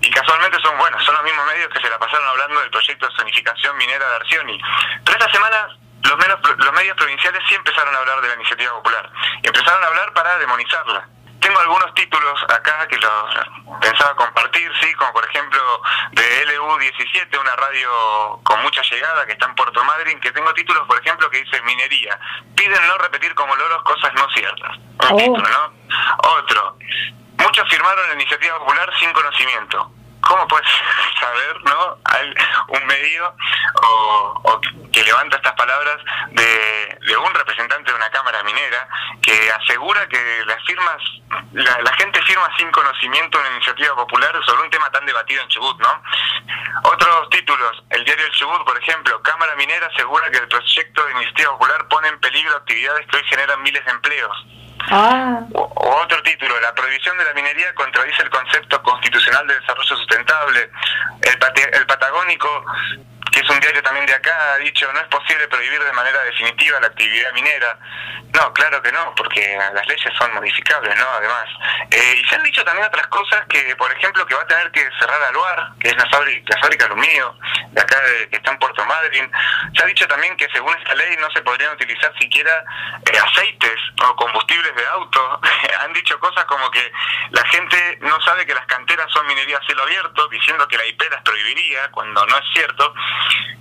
y 0.00 0.10
casualmente 0.10 0.58
son, 0.62 0.78
buenos, 0.78 1.04
son 1.04 1.14
los 1.14 1.24
mismos 1.24 1.46
medios 1.46 1.68
que 1.68 1.80
se 1.80 1.90
la 1.90 1.98
pasaron 1.98 2.26
hablando 2.28 2.60
del 2.60 2.70
proyecto 2.70 3.06
de 3.06 3.16
zonificación 3.16 3.76
minera 3.76 4.08
de 4.08 4.16
Arcioni. 4.16 4.60
Pero 5.04 5.18
esta 5.18 5.30
semana 5.32 5.68
los, 6.02 6.58
los 6.58 6.72
medios 6.72 6.96
provinciales 6.96 7.42
sí 7.48 7.54
empezaron 7.54 7.94
a 7.94 7.98
hablar 7.98 8.20
de 8.20 8.28
la 8.28 8.34
iniciativa 8.34 8.72
popular, 8.72 9.10
empezaron 9.42 9.84
a 9.84 9.86
hablar 9.86 10.12
para 10.12 10.38
demonizarla 10.38 11.08
tengo 11.50 11.62
algunos 11.62 11.92
títulos 11.94 12.42
acá 12.44 12.86
que 12.86 12.96
los 12.96 13.80
pensaba 13.80 14.14
compartir, 14.14 14.70
sí, 14.80 14.92
como 14.94 15.12
por 15.12 15.24
ejemplo 15.24 15.60
de 16.12 16.46
LU17, 16.46 17.40
una 17.40 17.56
radio 17.56 18.40
con 18.44 18.62
mucha 18.62 18.82
llegada 18.82 19.26
que 19.26 19.32
está 19.32 19.46
en 19.46 19.56
Puerto 19.56 19.82
Madryn, 19.82 20.20
que 20.20 20.30
tengo 20.30 20.54
títulos, 20.54 20.86
por 20.86 21.00
ejemplo, 21.00 21.28
que 21.28 21.42
dice 21.42 21.60
minería. 21.62 22.18
Piden 22.54 22.86
no 22.86 22.98
repetir 22.98 23.34
como 23.34 23.56
loros 23.56 23.82
cosas 23.82 24.14
no 24.14 24.30
ciertas. 24.30 24.76
Un 24.76 25.12
oh. 25.12 25.16
título, 25.16 25.48
¿no? 25.48 25.72
Otro. 26.38 26.76
Muchos 27.38 27.68
firmaron 27.68 28.08
la 28.08 28.14
iniciativa 28.14 28.56
popular 28.58 28.88
sin 29.00 29.12
conocimiento. 29.12 29.90
¿Cómo 30.30 30.46
puedes 30.46 30.68
saber, 31.18 31.60
no? 31.64 31.98
Hay 32.04 32.32
un 32.68 32.86
medio 32.86 33.34
o, 33.82 34.60
que 34.92 35.02
levanta 35.02 35.36
estas 35.38 35.54
palabras 35.54 35.96
de, 36.30 37.16
un 37.16 37.34
representante 37.34 37.90
de 37.90 37.96
una 37.96 38.08
cámara 38.10 38.40
minera 38.44 38.88
que 39.20 39.50
asegura 39.50 40.08
que 40.08 40.44
las 40.46 40.64
firmas, 40.64 41.02
la, 41.52 41.92
gente 41.94 42.22
firma 42.22 42.48
sin 42.56 42.70
conocimiento 42.70 43.40
una 43.40 43.50
iniciativa 43.56 43.96
popular 43.96 44.32
sobre 44.46 44.62
un 44.62 44.70
tema 44.70 44.88
tan 44.92 45.04
debatido 45.04 45.42
en 45.42 45.48
Chubut, 45.48 45.80
¿no? 45.80 46.02
Otros 46.84 47.28
títulos, 47.30 47.82
el 47.90 48.04
diario 48.04 48.24
El 48.26 48.32
Chubut, 48.32 48.64
por 48.64 48.78
ejemplo, 48.78 49.20
Cámara 49.22 49.56
Minera 49.56 49.88
asegura 49.88 50.30
que 50.30 50.38
el 50.38 50.48
proyecto 50.48 51.06
de 51.06 51.12
iniciativa 51.12 51.50
popular 51.58 51.88
pone 51.88 52.06
en 52.06 52.20
peligro 52.20 52.56
actividades 52.56 53.04
que 53.08 53.16
hoy 53.16 53.24
generan 53.24 53.60
miles 53.62 53.84
de 53.84 53.90
empleos. 53.90 54.46
Ah. 54.88 55.44
O, 55.52 56.00
otro 56.02 56.22
título, 56.22 56.58
la 56.60 56.74
prohibición 56.74 57.16
de 57.18 57.24
la 57.24 57.34
minería 57.34 57.74
contradice 57.74 58.22
el 58.22 58.30
concepto 58.30 58.82
constitucional 58.82 59.46
de 59.46 59.58
desarrollo 59.60 59.96
sustentable. 59.96 60.70
El, 61.22 61.38
el 61.74 61.86
Patagónico 61.86 62.64
es 63.40 63.48
un 63.48 63.60
diario 63.60 63.82
también 63.82 64.06
de 64.06 64.14
acá, 64.14 64.54
ha 64.54 64.58
dicho 64.58 64.90
no 64.92 65.00
es 65.00 65.06
posible 65.08 65.48
prohibir 65.48 65.82
de 65.82 65.92
manera 65.92 66.22
definitiva 66.24 66.80
la 66.80 66.88
actividad 66.88 67.32
minera. 67.32 67.78
No, 68.34 68.52
claro 68.52 68.80
que 68.82 68.92
no, 68.92 69.14
porque 69.16 69.58
las 69.74 69.86
leyes 69.86 70.12
son 70.16 70.32
modificables, 70.34 70.96
¿no? 70.96 71.06
Además. 71.16 71.48
Eh, 71.90 72.20
y 72.22 72.28
se 72.28 72.36
han 72.36 72.44
dicho 72.44 72.64
también 72.64 72.86
otras 72.86 73.06
cosas 73.08 73.44
que, 73.48 73.74
por 73.76 73.90
ejemplo, 73.92 74.24
que 74.26 74.34
va 74.34 74.42
a 74.42 74.46
tener 74.46 74.70
que 74.70 74.88
cerrar 74.98 75.20
Aluar, 75.22 75.72
que 75.80 75.88
es 75.88 75.96
la 75.96 76.08
fábrica, 76.08 76.54
la 76.54 76.60
fábrica 76.60 76.86
de 76.86 76.92
aluminio 76.92 77.36
de 77.72 77.80
acá 77.80 77.96
que 78.30 78.36
está 78.36 78.52
en 78.52 78.58
Puerto 78.58 78.84
Madryn. 78.84 79.30
Se 79.74 79.82
ha 79.82 79.86
dicho 79.86 80.06
también 80.06 80.36
que 80.36 80.48
según 80.52 80.76
esta 80.76 80.94
ley 80.94 81.16
no 81.18 81.30
se 81.30 81.42
podrían 81.42 81.72
utilizar 81.72 82.12
siquiera 82.18 82.64
eh, 83.06 83.18
aceites 83.18 83.78
o 84.04 84.16
combustibles 84.16 84.74
de 84.74 84.86
auto. 84.88 85.40
han 85.80 85.92
dicho 85.92 86.18
cosas 86.20 86.44
como 86.44 86.70
que 86.70 86.92
la 87.30 87.44
gente 87.46 87.98
no 88.02 88.20
sabe 88.22 88.46
que 88.46 88.54
las 88.54 88.66
canteras 88.66 89.10
son 89.12 89.26
minería 89.26 89.58
a 89.58 89.66
cielo 89.66 89.82
abierto, 89.82 90.28
diciendo 90.28 90.66
que 90.68 90.78
la 90.78 90.86
IP 90.86 91.02
las 91.10 91.22
prohibiría, 91.22 91.90
cuando 91.90 92.24
no 92.26 92.36
es 92.38 92.44
cierto. 92.52 92.94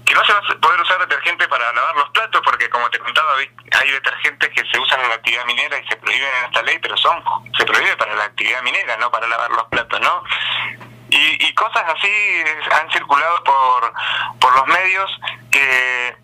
Que 0.05 0.13
no 0.13 0.25
se 0.25 0.33
va 0.33 0.39
a 0.39 0.59
poder 0.59 0.81
usar 0.81 0.99
detergente 0.99 1.47
para 1.47 1.71
lavar 1.73 1.95
los 1.95 2.09
platos, 2.09 2.41
porque 2.43 2.69
como 2.69 2.89
te 2.89 2.99
contaba, 2.99 3.35
hay 3.37 3.91
detergentes 3.91 4.49
que 4.49 4.63
se 4.71 4.79
usan 4.79 5.01
en 5.01 5.09
la 5.09 5.15
actividad 5.15 5.45
minera 5.45 5.77
y 5.77 5.87
se 5.87 5.95
prohíben 5.97 6.29
en 6.39 6.45
esta 6.45 6.61
ley, 6.63 6.79
pero 6.79 6.97
son 6.97 7.23
se 7.57 7.65
prohíbe 7.65 7.95
para 7.97 8.15
la 8.15 8.23
actividad 8.23 8.61
minera, 8.63 8.97
no 8.97 9.11
para 9.11 9.27
lavar 9.27 9.51
los 9.51 9.65
platos, 9.65 9.99
¿no? 10.01 10.23
Y, 11.11 11.53
cosas 11.53 11.83
así 11.95 12.11
han 12.79 12.89
circulado 12.91 13.43
por, 13.43 13.93
por 14.39 14.55
los 14.55 14.67
medios 14.67 15.19
que, 15.51 16.15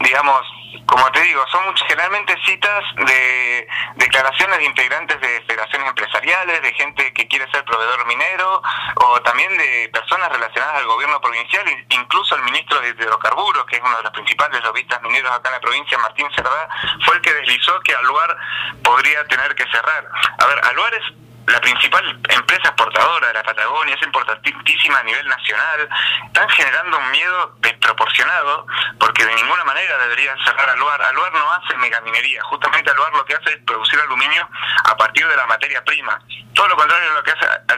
digamos, 0.00 0.40
como 0.86 1.10
te 1.12 1.20
digo, 1.22 1.44
son 1.50 1.76
generalmente 1.88 2.36
citas 2.44 2.84
de 2.96 3.66
declaraciones 3.96 4.58
de 4.58 4.64
integrantes 4.64 5.20
de 5.20 5.42
federaciones 5.46 5.88
empresariales, 5.88 6.62
de 6.62 6.72
gente 6.74 7.12
que 7.12 7.28
quiere 7.28 7.50
ser 7.50 7.64
proveedor 7.64 8.06
minero, 8.06 8.62
o 8.96 9.20
también 9.22 9.56
de 9.56 9.90
personas 9.92 10.30
relacionadas 10.30 10.76
al 10.76 10.86
gobierno 10.86 11.20
provincial, 11.20 11.64
incluso 11.90 12.36
el 12.36 12.42
ministro 12.42 12.80
de 12.80 12.90
hidrocarburos, 12.90 13.64
que 13.66 13.76
es 13.76 13.82
uno 13.82 13.96
de 13.96 14.02
los 14.02 14.12
principales 14.12 14.62
lobistas 14.62 15.02
mineros 15.02 15.32
acá 15.32 15.48
en 15.48 15.54
la 15.54 15.60
provincia, 15.60 15.98
Martín 15.98 16.28
Cerdá, 16.34 16.68
fue 17.04 17.16
el 17.16 17.22
que 17.22 17.32
deslizó 17.32 17.78
que 17.80 17.94
Aluar 17.94 18.36
podría 18.82 19.26
tener 19.28 19.54
que 19.54 19.64
cerrar. 19.70 20.08
A 20.38 20.46
ver, 20.46 20.60
Aluar 20.64 20.94
es 20.94 21.23
la 21.46 21.60
principal 21.60 22.20
empresa 22.28 22.68
exportadora 22.68 23.28
de 23.28 23.34
la 23.34 23.42
Patagonia, 23.42 23.94
es 23.94 24.02
importantísima 24.02 24.98
a 24.98 25.02
nivel 25.02 25.26
nacional, 25.28 25.88
están 26.26 26.48
generando 26.50 26.98
un 26.98 27.10
miedo 27.10 27.54
desproporcionado 27.58 28.66
porque 28.98 29.24
de 29.24 29.34
ninguna 29.34 29.64
manera 29.64 29.98
deberían 29.98 30.36
cerrar 30.44 30.70
Aluar. 30.70 31.00
Aluar 31.02 31.32
no 31.32 31.52
hace 31.52 31.76
megaminería, 31.76 32.42
justamente 32.44 32.90
Aluar 32.90 33.12
lo 33.12 33.24
que 33.24 33.34
hace 33.34 33.50
es 33.50 33.58
producir 33.66 34.00
aluminio 34.00 34.48
a 34.84 34.96
partir 34.96 35.26
de 35.26 35.36
la 35.36 35.46
materia 35.46 35.84
prima. 35.84 36.20
Todo 36.54 36.68
lo 36.68 36.76
contrario 36.76 37.10
a 37.10 37.14
lo 37.14 37.22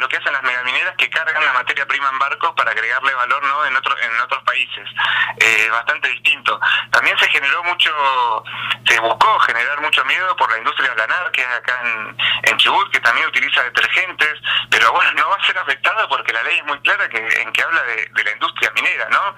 que, 0.09 0.17
hacen 0.17 0.33
las 0.33 0.43
megamineras 0.43 0.95
que 0.97 1.09
cargan 1.09 1.45
la 1.45 1.53
materia 1.53 1.87
prima 1.87 2.09
en 2.11 2.19
barcos 2.19 2.53
para 2.55 2.71
agregarle 2.71 3.15
valor 3.15 3.43
no 3.43 3.65
en, 3.65 3.77
otro, 3.77 3.97
en 3.99 4.21
otros 4.21 4.43
países. 4.45 4.89
Eh, 5.39 5.69
bastante 5.71 6.09
distinto. 6.09 6.61
También 6.91 7.19
se 7.19 7.29
generó 7.29 7.65
mucho, 7.65 7.91
se 8.87 9.01
buscó 9.01 9.39
generar 9.41 9.81
mucho 9.81 10.05
miedo 10.05 10.37
por 10.37 10.51
la 10.51 10.59
industria 10.59 10.95
lanar, 10.95 11.31
que 11.31 11.43
es 11.43 11.49
acá 11.49 11.81
en, 11.85 12.17
en 12.43 12.57
Chubut, 12.59 12.91
que 12.91 13.01
también 13.01 13.27
utiliza 13.29 13.56
detergentes, 13.65 14.35
pero 14.71 14.93
bueno, 14.93 15.13
no 15.15 15.29
va 15.29 15.37
a 15.37 15.47
ser 15.47 15.59
afectada 15.59 16.09
porque 16.09 16.33
la 16.33 16.43
ley 16.43 16.59
es 16.59 16.65
muy 16.65 16.79
clara 16.81 17.09
que, 17.09 17.19
en 17.19 17.53
que 17.53 17.63
habla 17.63 17.83
de, 17.83 18.25
la 18.25 18.33
industria 18.33 18.71
minera, 18.75 19.09
¿no? 19.11 19.35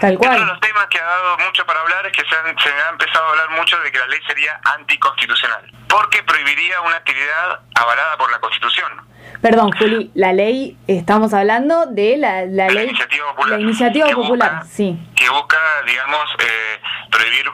Tal 0.00 0.18
cual. 0.18 0.36
Uno 0.36 0.40
de 0.40 0.52
los 0.52 0.60
temas 0.60 0.86
que 0.86 0.98
ha 0.98 1.04
dado 1.04 1.38
mucho 1.38 1.64
para 1.66 1.80
hablar 1.80 2.06
es 2.06 2.12
que 2.12 2.22
se, 2.22 2.62
se 2.62 2.68
ha 2.70 2.88
empezado 2.90 3.26
a 3.26 3.30
hablar 3.30 3.50
mucho 3.50 3.78
de 3.80 3.92
que 3.92 3.98
la 3.98 4.06
ley 4.06 4.20
sería 4.26 4.60
anticonstitucional, 4.76 5.70
porque 5.88 6.22
prohibiría 6.22 6.80
una 6.80 6.96
actividad 6.96 7.60
avalada 7.74 8.16
por 8.16 8.30
la 8.30 8.38
Constitución. 8.40 9.10
Perdón, 9.40 9.72
Juli, 9.72 10.10
la 10.14 10.32
ley, 10.32 10.76
estamos 10.86 11.32
hablando 11.32 11.86
de 11.86 12.16
la, 12.18 12.44
la, 12.44 12.68
ley. 12.68 12.88
Iniciativa 12.88 13.26
Popular. 13.30 13.58
La 13.58 13.60
Iniciativa 13.60 14.10
Popular, 14.10 14.62
sí. 14.66 14.98
Que 15.16 15.28
busca, 15.30 15.58
digamos, 15.86 16.24
eh, 16.40 16.80
prohibir 17.10 17.50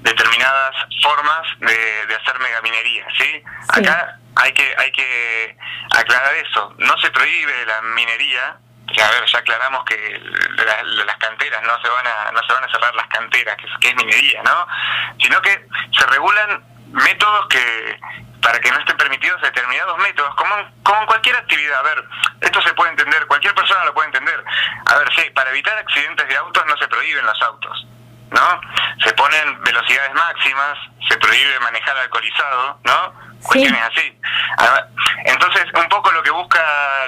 determinadas 0.00 0.74
formas 1.02 1.42
de, 1.60 2.06
de 2.06 2.14
hacer 2.14 2.38
megaminería, 2.40 3.04
¿sí? 3.16 3.24
sí. 3.24 3.42
Acá 3.80 4.18
hay 4.36 4.52
que 4.52 4.74
hay 4.78 4.92
que 4.92 5.56
aclarar 5.96 6.34
eso. 6.34 6.74
No 6.78 6.96
se 6.98 7.10
prohíbe 7.10 7.66
la 7.66 7.82
minería. 7.82 8.56
a 9.02 9.10
ver, 9.10 9.24
ya 9.26 9.38
aclaramos 9.38 9.84
que 9.84 10.20
las 11.06 11.16
canteras 11.16 11.62
no 11.62 11.80
se 11.80 11.88
van 11.88 12.06
a 12.06 12.32
no 12.32 12.42
se 12.46 12.52
van 12.52 12.64
a 12.64 12.70
cerrar 12.70 12.94
las 12.94 13.06
canteras, 13.08 13.56
que, 13.80 13.88
es 13.88 13.94
minería, 13.96 14.42
¿no? 14.42 14.66
Sino 15.20 15.40
que 15.42 15.66
se 15.96 16.06
regulan 16.06 16.62
métodos 16.92 17.46
que 17.48 18.00
para 18.42 18.58
que 18.58 18.70
no 18.72 18.78
estén 18.80 18.96
permitidos 18.96 19.40
determinados 19.40 19.96
métodos, 19.98 20.34
como, 20.34 20.54
como 20.82 21.00
en 21.00 21.06
cualquier 21.06 21.36
actividad. 21.36 21.78
A 21.78 21.82
ver, 21.82 22.04
esto 22.40 22.60
se 22.60 22.74
puede 22.74 22.90
entender, 22.90 23.24
cualquier 23.26 23.54
persona 23.54 23.84
lo 23.84 23.94
puede 23.94 24.08
entender. 24.08 24.44
A 24.86 24.96
ver, 24.96 25.08
sí, 25.14 25.30
para 25.30 25.50
evitar 25.50 25.78
accidentes 25.78 26.28
de 26.28 26.36
autos 26.36 26.66
no 26.66 26.76
se 26.76 26.88
prohíben 26.88 27.24
los 27.24 27.40
autos, 27.42 27.86
¿no? 28.30 28.60
Se 29.04 29.12
ponen 29.14 29.62
velocidades 29.62 30.12
máximas, 30.14 30.78
se 31.08 31.16
prohíbe 31.18 31.60
manejar 31.60 31.96
alcoholizado, 31.98 32.80
¿no? 32.82 33.31
Cuestiones 33.42 33.82
así. 33.82 34.18
Entonces, 35.24 35.64
un 35.74 35.88
poco 35.88 36.10
lo 36.12 36.22
que 36.22 36.30
busca 36.30 36.60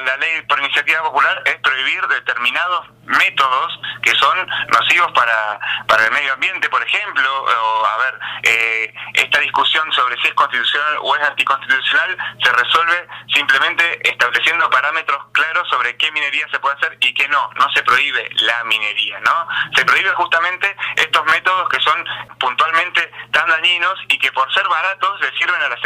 la 0.04 0.16
ley 0.16 0.42
por 0.42 0.58
iniciativa 0.60 1.02
popular 1.02 1.42
es 1.46 1.56
prohibir 1.56 2.06
determinados 2.08 2.86
métodos 3.06 3.80
que 4.02 4.14
son 4.14 4.46
nocivos 4.68 5.10
para, 5.12 5.58
para 5.86 6.04
el 6.06 6.12
medio 6.12 6.32
ambiente, 6.34 6.68
por 6.68 6.82
ejemplo, 6.82 7.44
o 7.44 7.86
a 7.86 7.96
ver, 7.98 8.18
eh, 8.42 8.94
esta 9.14 9.40
discusión 9.40 9.90
sobre 9.92 10.16
si 10.20 10.28
es 10.28 10.34
constitucional 10.34 10.98
o 11.00 11.16
es 11.16 11.22
anticonstitucional 11.22 12.16
se 12.42 12.52
resuelve 12.52 13.08
simplemente 13.32 14.08
estableciendo 14.08 14.68
parámetros 14.70 15.18
claros 15.32 15.68
sobre 15.68 15.96
qué 15.96 16.10
minería 16.12 16.46
se 16.50 16.58
puede 16.58 16.76
hacer 16.76 16.96
y 17.00 17.12
qué 17.14 17.28
no, 17.28 17.50
no 17.54 17.70
se 17.72 17.82
prohíbe 17.82 18.28
la 18.42 18.64
minería, 18.64 19.20
¿no? 19.20 19.46
Se 19.74 19.84
prohíbe 19.84 20.10
justamente 20.10 20.76
estos 20.96 21.24
métodos 21.26 21.68
que 21.68 21.80
son 21.80 22.04
puntualmente 22.38 23.10
tan 23.32 23.48
dañinos 23.48 23.98
y 24.08 24.18
que 24.18 24.32
por 24.32 24.52
ser 24.52 24.66
baratos 24.68 25.20
le 25.20 25.36
sirven 25.38 25.62
a 25.62 25.68
las 25.68 25.82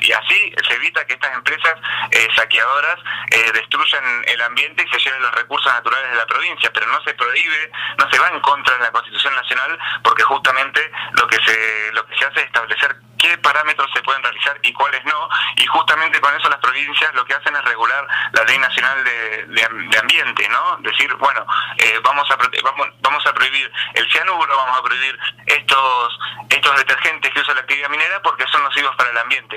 y 0.00 0.12
así 0.12 0.54
se 0.66 0.74
evita 0.74 1.04
que 1.06 1.14
estas 1.14 1.34
empresas 1.34 1.74
eh, 2.10 2.28
saqueadoras 2.34 2.98
eh, 3.30 3.52
destruyan 3.52 4.04
el 4.26 4.42
ambiente 4.42 4.84
y 4.84 4.90
se 4.90 4.98
lleven 4.98 5.22
los 5.22 5.34
recursos 5.34 5.72
naturales 5.72 6.10
de 6.10 6.16
la 6.16 6.26
provincia, 6.26 6.70
pero 6.72 6.86
no 6.86 7.02
se 7.02 7.14
prohíbe, 7.14 7.70
no 7.98 8.10
se 8.10 8.18
va 8.18 8.28
en 8.28 8.40
contra 8.40 8.76
de 8.76 8.84
la 8.84 8.92
Constitución 8.92 9.34
Nacional 9.34 9.78
porque 10.02 10.22
justamente 10.22 10.90
lo 11.12 11.26
que 11.26 11.38
se 11.44 11.92
lo 11.92 12.06
que 12.06 12.16
se 12.16 12.24
hace 12.26 12.40
es 12.40 12.46
establecer 12.46 12.96
qué 13.22 13.38
parámetros 13.38 13.88
se 13.94 14.02
pueden 14.02 14.22
realizar 14.22 14.58
y 14.62 14.72
cuáles 14.72 15.04
no, 15.04 15.28
y 15.56 15.66
justamente 15.66 16.20
con 16.20 16.34
eso 16.34 16.48
las 16.48 16.58
provincias 16.58 17.14
lo 17.14 17.24
que 17.24 17.34
hacen 17.34 17.54
es 17.54 17.64
regular 17.64 18.06
la 18.32 18.44
ley 18.44 18.58
nacional 18.58 19.04
de, 19.04 19.46
de, 19.46 19.98
ambiente, 19.98 20.48
¿no? 20.48 20.76
Decir, 20.78 21.14
bueno, 21.14 21.46
eh, 21.78 22.00
vamos 22.02 22.28
a 22.30 22.36
vamos, 22.36 22.88
vamos 23.00 23.26
a 23.26 23.32
prohibir 23.32 23.70
el 23.94 24.10
cianuro, 24.10 24.56
vamos 24.56 24.78
a 24.78 24.82
prohibir 24.82 25.18
estos 25.46 26.18
estos 26.50 26.76
detergentes 26.76 27.32
que 27.32 27.40
usa 27.40 27.54
la 27.54 27.60
actividad 27.60 27.88
minera 27.88 28.20
porque 28.22 28.44
son 28.48 28.62
nocivos 28.64 28.94
para 28.96 29.11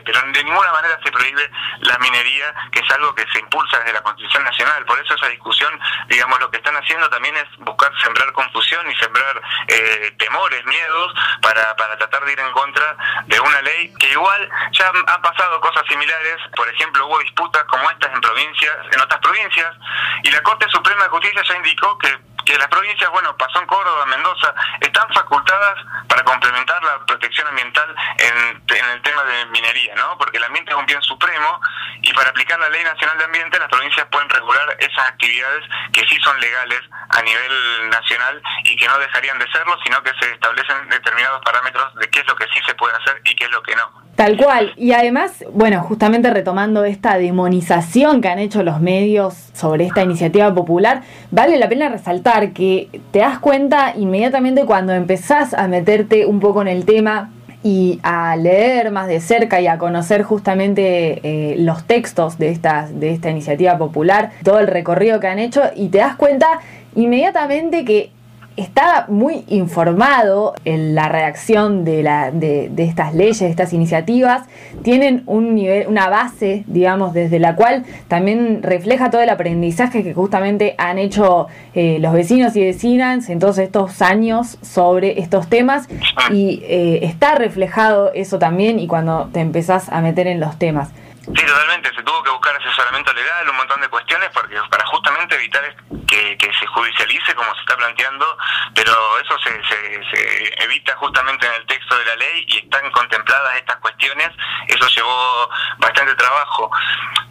pero 0.06 0.22
de 0.22 0.44
ninguna 0.44 0.72
manera 0.72 1.00
se 1.04 1.12
prohíbe 1.12 1.50
la 1.82 1.98
minería, 2.00 2.54
que 2.72 2.80
es 2.80 2.92
algo 2.92 3.14
que 3.16 3.26
se 3.32 3.40
impulsa 3.40 3.80
desde 3.80 3.94
la 3.94 4.02
Constitución 4.04 4.44
Nacional. 4.44 4.86
Por 4.86 5.00
eso 5.00 5.16
esa 5.16 5.28
discusión, 5.28 5.80
digamos, 6.08 6.40
lo 6.40 6.50
que 6.50 6.58
están 6.58 6.76
haciendo 6.76 7.10
también 7.10 7.36
es 7.38 7.46
buscar 7.60 7.92
sembrar 8.02 8.32
confusión 8.34 8.90
y 8.90 8.96
sembrar 8.96 9.42
eh, 9.68 10.14
temores, 10.18 10.66
miedos, 10.66 11.14
para, 11.42 11.76
para 11.76 11.98
tratar 11.98 12.26
de 12.26 12.34
ir 12.34 12.40
en 12.40 12.52
contra 12.52 12.98
de 13.26 13.40
una 13.40 13.62
ley 13.62 13.94
que 14.00 14.12
igual 14.12 14.50
ya 14.72 14.88
han 14.90 15.22
pasado 15.22 15.60
cosas 15.62 15.84
similares, 15.88 16.38
por 16.56 16.68
ejemplo 16.70 17.06
hubo 17.08 17.20
disputas 17.20 17.64
como 17.66 17.90
estas 17.90 18.14
en 18.14 18.22
provincias, 18.22 18.76
en 18.92 19.02
otras 19.02 19.20
provincias, 19.20 19.76
y 20.24 20.32
la 20.32 20.42
Corte 20.42 20.68
Suprema 20.70 21.04
de 21.04 21.10
Justicia 21.10 21.44
ya 21.48 21.56
indicó 21.56 21.98
que 21.98 22.18
que 22.46 22.58
las 22.58 22.68
provincias, 22.68 23.10
bueno, 23.12 23.36
pasó 23.38 23.60
en 23.60 23.68
Córdoba, 23.68 24.06
Mendoza, 24.06 24.54
están 24.80 25.08
facultadas 25.14 25.76
para 26.08 26.24
complementar 26.24 26.84
la 26.84 27.00
protección 27.06 27.48
ambiental 27.48 27.96
en, 28.20 28.64
en, 28.76 28.86
el 28.86 29.02
tema 29.02 29.24
de 29.24 29.46
minería, 29.48 29.96
¿no? 29.96 30.18
Porque 30.18 30.38
el 30.38 30.44
ambiente 30.44 30.72
es 30.72 30.78
un 30.78 30.86
bien 30.86 31.02
supremo 31.02 31.60
y 32.02 32.14
para 32.14 32.30
aplicar 32.30 32.60
la 32.60 32.70
Ley 32.70 32.84
Nacional 32.84 33.18
de 33.18 33.26
Ambiente 33.26 33.60
las 33.60 33.70
provincias 33.70 34.06
pueden 34.12 34.30
regular 34.30 34.78
esas 34.80 35.08
actividades 35.08 35.64
que 35.92 36.06
sí 36.08 36.18
son 36.24 36.40
legales 36.40 36.82
a 37.10 37.22
nivel 37.22 37.90
nacional 37.90 38.42
y 38.64 38.76
que 38.76 38.88
no 38.88 38.98
dejarían 39.00 39.40
de 39.40 39.52
serlo, 39.52 39.78
sino 39.84 40.02
que 40.04 40.14
se 40.20 40.32
establecen 40.32 40.90
determinados 40.90 41.42
parámetros 41.44 41.96
de 41.96 42.10
qué 42.10 42.20
es 42.20 42.28
lo 42.28 42.36
que 42.36 42.48
sí 42.54 42.62
se 42.66 42.76
puede 42.76 42.96
hacer 42.96 43.22
y 43.26 43.36
qué 43.36 43.46
es 43.46 43.52
lo 43.52 43.64
que 43.64 43.76
no. 43.76 44.05
Tal 44.16 44.38
cual. 44.38 44.72
Y 44.78 44.94
además, 44.94 45.44
bueno, 45.54 45.82
justamente 45.84 46.30
retomando 46.30 46.86
esta 46.86 47.18
demonización 47.18 48.22
que 48.22 48.30
han 48.30 48.40
hecho 48.40 48.64
los 48.64 48.80
medios 48.80 49.36
sobre 49.54 49.86
esta 49.86 50.04
iniciativa 50.04 50.54
popular, 50.54 51.02
vale 51.32 51.58
la 51.58 51.68
pena 51.68 51.90
resaltar 51.90 52.52
que 52.52 52.88
te 53.12 53.20
das 53.20 53.40
cuenta 53.40 53.94
inmediatamente 53.98 54.66
cuando 54.66 54.94
empezás 54.94 55.54
a 55.54 55.68
meterte 55.68 56.26
un 56.26 56.40
poco 56.40 56.62
en 56.62 56.70
el 56.70 56.86
tema 56.86 57.32
y 57.62 58.00
a 58.04 58.36
leer 58.38 58.92
más 58.92 59.08
de 59.08 59.20
cerca 59.20 59.60
y 59.60 59.68
a 59.68 59.78
conocer 59.78 60.24
justamente 60.24 61.20
eh, 61.24 61.56
los 61.58 61.84
textos 61.86 62.38
de 62.38 62.58
de 62.94 63.10
esta 63.10 63.32
iniciativa 63.32 63.78
popular, 63.78 64.32
todo 64.44 64.60
el 64.60 64.68
recorrido 64.68 65.20
que 65.20 65.28
han 65.28 65.40
hecho, 65.40 65.64
y 65.76 65.90
te 65.90 65.98
das 65.98 66.16
cuenta 66.16 66.60
inmediatamente 66.96 67.84
que 67.84 68.12
está 68.58 69.06
muy 69.10 69.44
informado 69.48 70.54
en 70.64 70.96
la 70.96 71.10
redacción 71.10 71.84
de, 71.84 72.04
la, 72.04 72.32
de, 72.32 72.70
de, 72.70 72.84
estas 72.84 73.14
leyes, 73.14 73.40
de 73.40 73.50
estas 73.50 73.74
iniciativas, 73.74 74.44
tienen 74.82 75.24
un 75.26 75.56
nivel, 75.56 75.88
una 75.88 76.10
base, 76.10 76.64
digamos, 76.68 77.14
desde 77.14 77.40
la 77.40 77.56
cual 77.56 77.84
también 78.08 78.64
refleja 78.64 79.10
todo 79.10 79.22
el 79.22 79.30
aprendizaje 79.30 80.04
que 80.04 80.14
justamente 80.14 80.76
han 80.78 81.00
hecho 81.00 81.48
eh, 81.74 81.98
los 82.00 82.14
vecinos 82.14 82.56
y 82.56 82.62
vecinas 82.62 83.30
en 83.30 83.40
todos 83.40 83.58
estos 83.58 84.02
años 84.02 84.58
sobre 84.62 85.20
estos 85.20 85.48
temas. 85.48 85.88
Y 86.32 86.62
eh, 86.64 87.00
está 87.04 87.36
reflejado 87.36 88.12
eso 88.14 88.40
también 88.40 88.80
y 88.80 88.88
cuando 88.88 89.30
te 89.32 89.42
empezás 89.42 89.90
a 89.90 90.02
meter 90.02 90.28
en 90.28 90.40
los 90.40 90.58
temas. 90.58 90.90
Sí, 91.26 91.46
totalmente. 91.46 91.94
Se 91.96 92.04
tuvo 92.04 92.22
que 92.22 92.30
buscar 92.30 92.56
asesoramiento 92.56 93.12
legal, 93.14 93.50
un 93.50 93.56
montón 93.56 93.82
de 93.82 93.90
cuestiones, 93.90 94.30
porque 94.32 94.60
para 94.70 94.86
justamente 94.86 95.36
evitar 95.36 95.76
que, 96.08 96.38
se 96.60 96.68
judicialice 96.68 97.34
como 97.34 97.54
se 97.56 97.62
está 97.62 97.76
planteando, 97.76 98.38
pero 98.74 98.94
eso 99.20 99.38
se, 99.40 99.52
se, 99.66 100.04
se, 100.12 100.64
evita 100.64 100.96
justamente 100.98 101.48
en 101.48 101.54
el 101.54 101.66
texto 101.66 101.98
de 101.98 102.06
la 102.06 102.16
ley 102.16 102.46
y 102.48 102.58
están 102.60 102.90
contempladas 102.92 103.58
estas 103.58 103.78
cuestiones. 103.78 104.30
Eso 104.68 104.88
llevó 104.88 105.50
bastante 105.80 106.14
trabajo. 106.16 106.72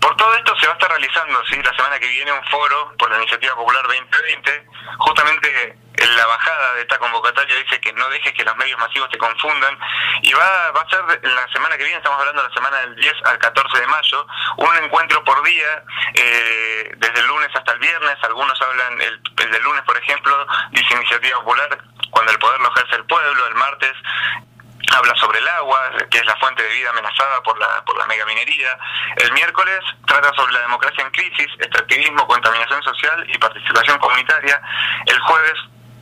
Por 0.00 0.16
todo 0.16 0.34
esto 0.34 0.56
se 0.58 0.66
va 0.66 0.72
a 0.72 0.76
estar 0.76 0.90
realizando, 0.90 1.44
sí, 1.46 1.62
la 1.62 1.74
semana 1.74 1.98
que 1.98 2.08
viene 2.08 2.32
un 2.32 2.44
foro 2.46 2.94
por 2.98 3.10
la 3.10 3.18
Iniciativa 3.18 3.54
Popular 3.54 3.82
2020, 3.86 4.66
justamente 4.98 5.84
la 6.06 6.26
bajada 6.26 6.75
de 6.75 6.82
esta 6.82 6.99
convocatoria 6.99 7.56
dice 7.56 7.80
que 7.80 7.92
no 7.92 8.08
dejes 8.08 8.32
que 8.32 8.44
los 8.44 8.56
medios 8.56 8.78
masivos 8.78 9.08
te 9.11 9.18
confundan 9.18 9.78
y 10.23 10.32
va, 10.32 10.70
va 10.73 10.80
a 10.80 10.90
ser 10.90 11.02
la 11.23 11.49
semana 11.52 11.76
que 11.76 11.84
viene, 11.84 11.99
estamos 11.99 12.18
hablando 12.18 12.42
de 12.42 12.49
la 12.49 12.54
semana 12.54 12.76
del 12.78 12.96
10 12.96 13.14
al 13.25 13.38
14 13.38 13.80
de 13.80 13.87
mayo, 13.87 14.26
un 14.56 14.76
encuentro 14.84 15.25
por 15.25 15.42
día, 15.42 15.84
eh, 16.14 16.92
desde 16.96 17.20
el 17.20 17.26
lunes 17.26 17.50
hasta 17.54 17.73
el 17.73 17.78
viernes, 17.78 18.16
algunos 18.23 18.61
hablan, 18.61 19.00
el, 19.00 19.20
el 19.38 19.50
del 19.50 19.62
lunes 19.62 19.82
por 19.82 19.96
ejemplo, 19.96 20.46
dice 20.70 20.94
Iniciativa 20.94 21.38
Popular, 21.38 21.78
cuando 22.11 22.32
el 22.32 22.38
poder 22.38 22.61
lo 22.61 22.68
ejerce 22.73 22.96
el 22.96 23.06
pueblo, 23.06 23.46
el 23.46 23.54
martes 23.54 23.94
habla 24.92 25.14
sobre 25.16 25.38
el 25.38 25.49
agua, 25.49 25.90
que 26.11 26.18
es 26.18 26.26
la 26.26 26.37
fuente 26.37 26.62
de 26.62 26.68
vida 26.68 26.90
amenazada 26.90 27.42
por 27.42 27.58
la, 27.58 27.84
por 27.84 27.96
la 27.99 28.06
megaminería. 28.06 28.78
El 29.16 29.32
miércoles 29.32 29.80
trata 30.06 30.32
sobre 30.34 30.52
la 30.52 30.61
democracia 30.61 31.04
en 31.04 31.11
crisis, 31.11 31.49
extractivismo, 31.58 32.26
contaminación 32.26 32.82
social 32.82 33.26
y 33.28 33.38
participación 33.38 33.99
comunitaria. 33.99 34.61
El 35.06 35.18
jueves 35.20 35.54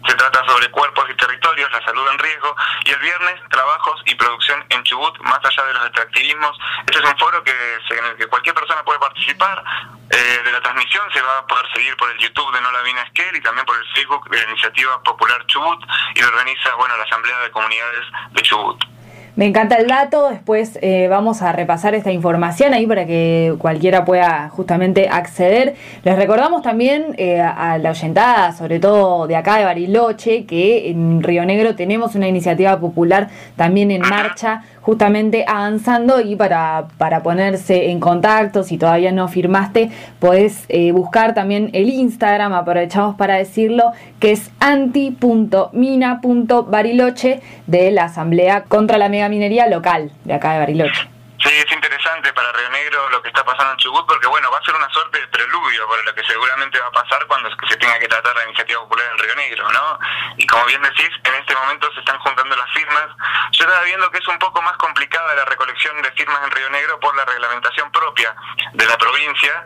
se 0.07 0.15
trata 0.15 0.45
sobre 0.47 0.71
cuerpos 0.71 1.05
y 1.11 1.15
territorios, 1.15 1.71
la 1.73 1.85
salud 1.85 2.07
en 2.13 2.19
riesgo. 2.19 2.57
Y 2.85 2.91
el 2.91 2.99
viernes, 2.99 3.41
trabajos 3.51 4.03
y 4.07 4.15
producción 4.15 4.65
en 4.71 4.83
Chubut, 4.85 5.19
más 5.21 5.41
allá 5.45 5.65
de 5.65 5.75
los 5.75 5.87
extractivismos. 5.87 6.59
Este 6.87 6.99
es 6.99 7.05
un 7.05 7.19
foro 7.19 7.43
que, 7.45 7.53
en 7.91 8.05
el 8.05 8.17
que 8.17 8.27
cualquier 8.27 8.55
persona 8.55 8.83
puede 8.85 8.99
participar. 8.99 9.63
Eh, 10.11 10.43
de 10.45 10.53
la 10.53 10.61
transmisión 10.61 11.03
se 11.13 11.23
va 11.23 11.39
a 11.39 11.47
poder 11.47 11.65
seguir 11.73 11.97
por 11.97 12.11
el 12.11 12.19
YouTube 12.19 12.53
de 12.53 12.61
No 12.61 12.71
La 12.71 12.83
Vina 12.83 13.03
Esquel 13.03 13.35
y 13.35 13.41
también 13.41 13.65
por 13.65 13.77
el 13.77 13.87
Facebook 13.95 14.29
de 14.29 14.37
la 14.37 14.51
Iniciativa 14.51 15.03
Popular 15.03 15.47
Chubut 15.47 15.83
y 16.15 16.21
lo 16.21 16.29
organiza 16.29 16.75
bueno 16.75 16.97
la 16.99 17.05
Asamblea 17.05 17.39
de 17.39 17.51
Comunidades 17.51 18.07
de 18.33 18.43
Chubut. 18.43 18.92
Me 19.35 19.47
encanta 19.47 19.77
el 19.77 19.87
dato, 19.87 20.29
después 20.29 20.79
eh, 20.83 21.09
vamos 21.09 21.41
a 21.41 21.53
repasar 21.53 21.95
esta 21.95 22.13
información 22.13 22.75
ahí 22.75 22.87
para 22.87 23.07
que 23.07 23.55
cualquiera 23.59 24.05
pueda 24.05 24.51
justamente 24.51 25.09
acceder. 25.09 25.75
Les 26.05 26.17
recordamos 26.17 26.61
también 26.61 27.15
eh, 27.17 27.41
a 27.41 27.79
la 27.79 27.91
oyentada, 27.91 28.53
sobre 28.53 28.79
todo 28.79 29.27
de 29.27 29.37
acá 29.37 29.57
de 29.57 29.65
Bariloche, 29.65 30.45
que 30.45 30.91
en 30.91 31.23
Río 31.23 31.47
Negro 31.47 31.75
tenemos 31.75 32.15
una 32.15 32.29
iniciativa 32.29 32.79
popular 32.79 33.31
también 33.57 33.91
en 33.91 34.03
marcha 34.03 34.65
justamente 34.83 35.47
avanzando 35.47 36.21
y 36.21 36.37
para, 36.37 36.89
para 36.99 37.23
ponerse 37.23 37.91
en 37.91 38.01
contacto, 38.01 38.65
si 38.65 38.77
todavía 38.77 39.13
no 39.13 39.29
firmaste, 39.29 39.91
podés 40.19 40.67
eh, 40.69 40.93
buscar 40.93 41.33
también 41.35 41.71
el 41.73 41.89
Instagram, 41.89 42.53
aprovechamos 42.53 43.15
para 43.15 43.37
decirlo, 43.37 43.93
que 44.19 44.33
es 44.33 44.51
anti.mina.bariloche 44.61 47.41
de 47.67 47.91
la 47.93 48.05
Asamblea 48.05 48.65
contra 48.65 48.99
la 48.99 49.09
Megaminería 49.23 49.69
Local 49.69 50.11
de 50.25 50.35
acá 50.35 50.55
de 50.55 50.59
Bariloche. 50.59 51.12
Sí, 51.43 51.51
es 51.51 51.73
interesante 51.73 52.33
para 52.33 52.53
Río 52.53 52.71
Negro 52.71 53.09
lo 53.09 53.21
que 53.21 53.29
está 53.29 53.45
pasando 53.45 53.73
en 53.73 53.79
Chubut, 53.79 54.07
porque 54.07 54.29
bueno, 54.29 54.49
va 54.53 54.59
a 54.59 54.65
ser 54.65 54.77
una 54.77 54.89
suerte 54.91 55.19
de 55.19 55.27
preludio 55.27 55.89
para 55.89 56.03
lo 56.03 56.15
que 56.15 56.23
seguramente 56.23 56.79
va 56.79 56.87
a 56.87 56.93
pasar 56.93 57.27
cuando 57.27 57.51
se 57.69 57.77
tenga 57.79 57.99
que 57.99 58.07
tratar 58.07 58.37
la 58.37 58.45
iniciativa 58.45 58.81
popular 58.81 59.07
en 59.11 59.19
Río 59.19 59.35
Negro, 59.35 59.73
¿no? 59.73 59.99
Y 60.37 60.47
como 60.47 60.65
bien 60.67 60.81
decís, 60.83 61.11
en 61.25 61.35
este 61.35 61.57
momento 61.57 61.93
se 61.95 61.99
están 62.01 62.19
juntando 62.21 62.55
las 62.55 62.71
firmas. 62.71 63.09
Yo 63.53 63.65
estaba 63.65 63.83
viendo 63.83 64.09
que 64.13 64.19
es 64.19 64.29
un 64.29 64.39
poco 64.39 64.63
más 64.63 64.77
complicada 64.77 65.35
la 65.35 65.45
recolección 65.47 66.01
de 66.03 66.13
firmas 66.13 66.45
en 66.45 66.51
Río 66.53 66.71
Negro 66.71 67.01
por 67.01 67.17
la 67.17 67.25
reglamentación 67.25 67.91
propia 67.91 68.37
de 68.75 68.87
la 68.87 68.97
provincia. 68.97 69.65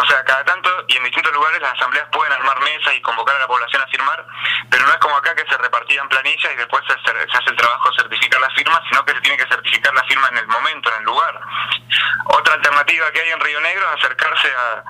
O 0.00 0.06
sea, 0.06 0.24
cada 0.24 0.44
tanto 0.44 0.70
y 0.86 0.96
en 0.98 1.04
distintos 1.04 1.32
lugares 1.32 1.60
las 1.60 1.72
asambleas 1.72 2.06
pueden 2.12 2.32
armar 2.32 2.60
mesas 2.60 2.94
y 2.94 3.02
convocar 3.02 3.34
a 3.34 3.40
la 3.40 3.48
población 3.48 3.82
a 3.82 3.86
firmar, 3.88 4.24
pero 4.70 4.86
no 4.86 4.92
es 4.92 4.98
como 4.98 5.16
acá 5.16 5.34
que 5.34 5.46
se 5.48 5.56
repartían 5.56 6.08
planillas 6.08 6.52
y 6.52 6.56
después 6.56 6.84
se, 6.86 6.94
hace 6.94 7.50
el 7.50 7.56
trabajo 7.56 7.90
de 7.90 7.96
certificar 7.96 8.40
las 8.40 8.54
firmas, 8.54 8.80
sino 8.88 9.04
que 9.04 9.14
se 9.14 9.20
tiene 9.20 9.36
que 9.36 9.48
certificar 9.48 9.92
la 9.94 10.04
firma 10.04 10.28
en 10.28 10.38
el 10.38 10.46
momento, 10.46 10.90
en 10.90 11.00
el 11.00 11.07
lugar. 11.08 11.40
Otra 12.26 12.54
alternativa 12.54 13.10
que 13.12 13.20
hay 13.20 13.30
en 13.30 13.40
Río 13.40 13.60
Negro 13.60 13.84
es 13.88 14.04
acercarse 14.04 14.48
a, 14.48 14.84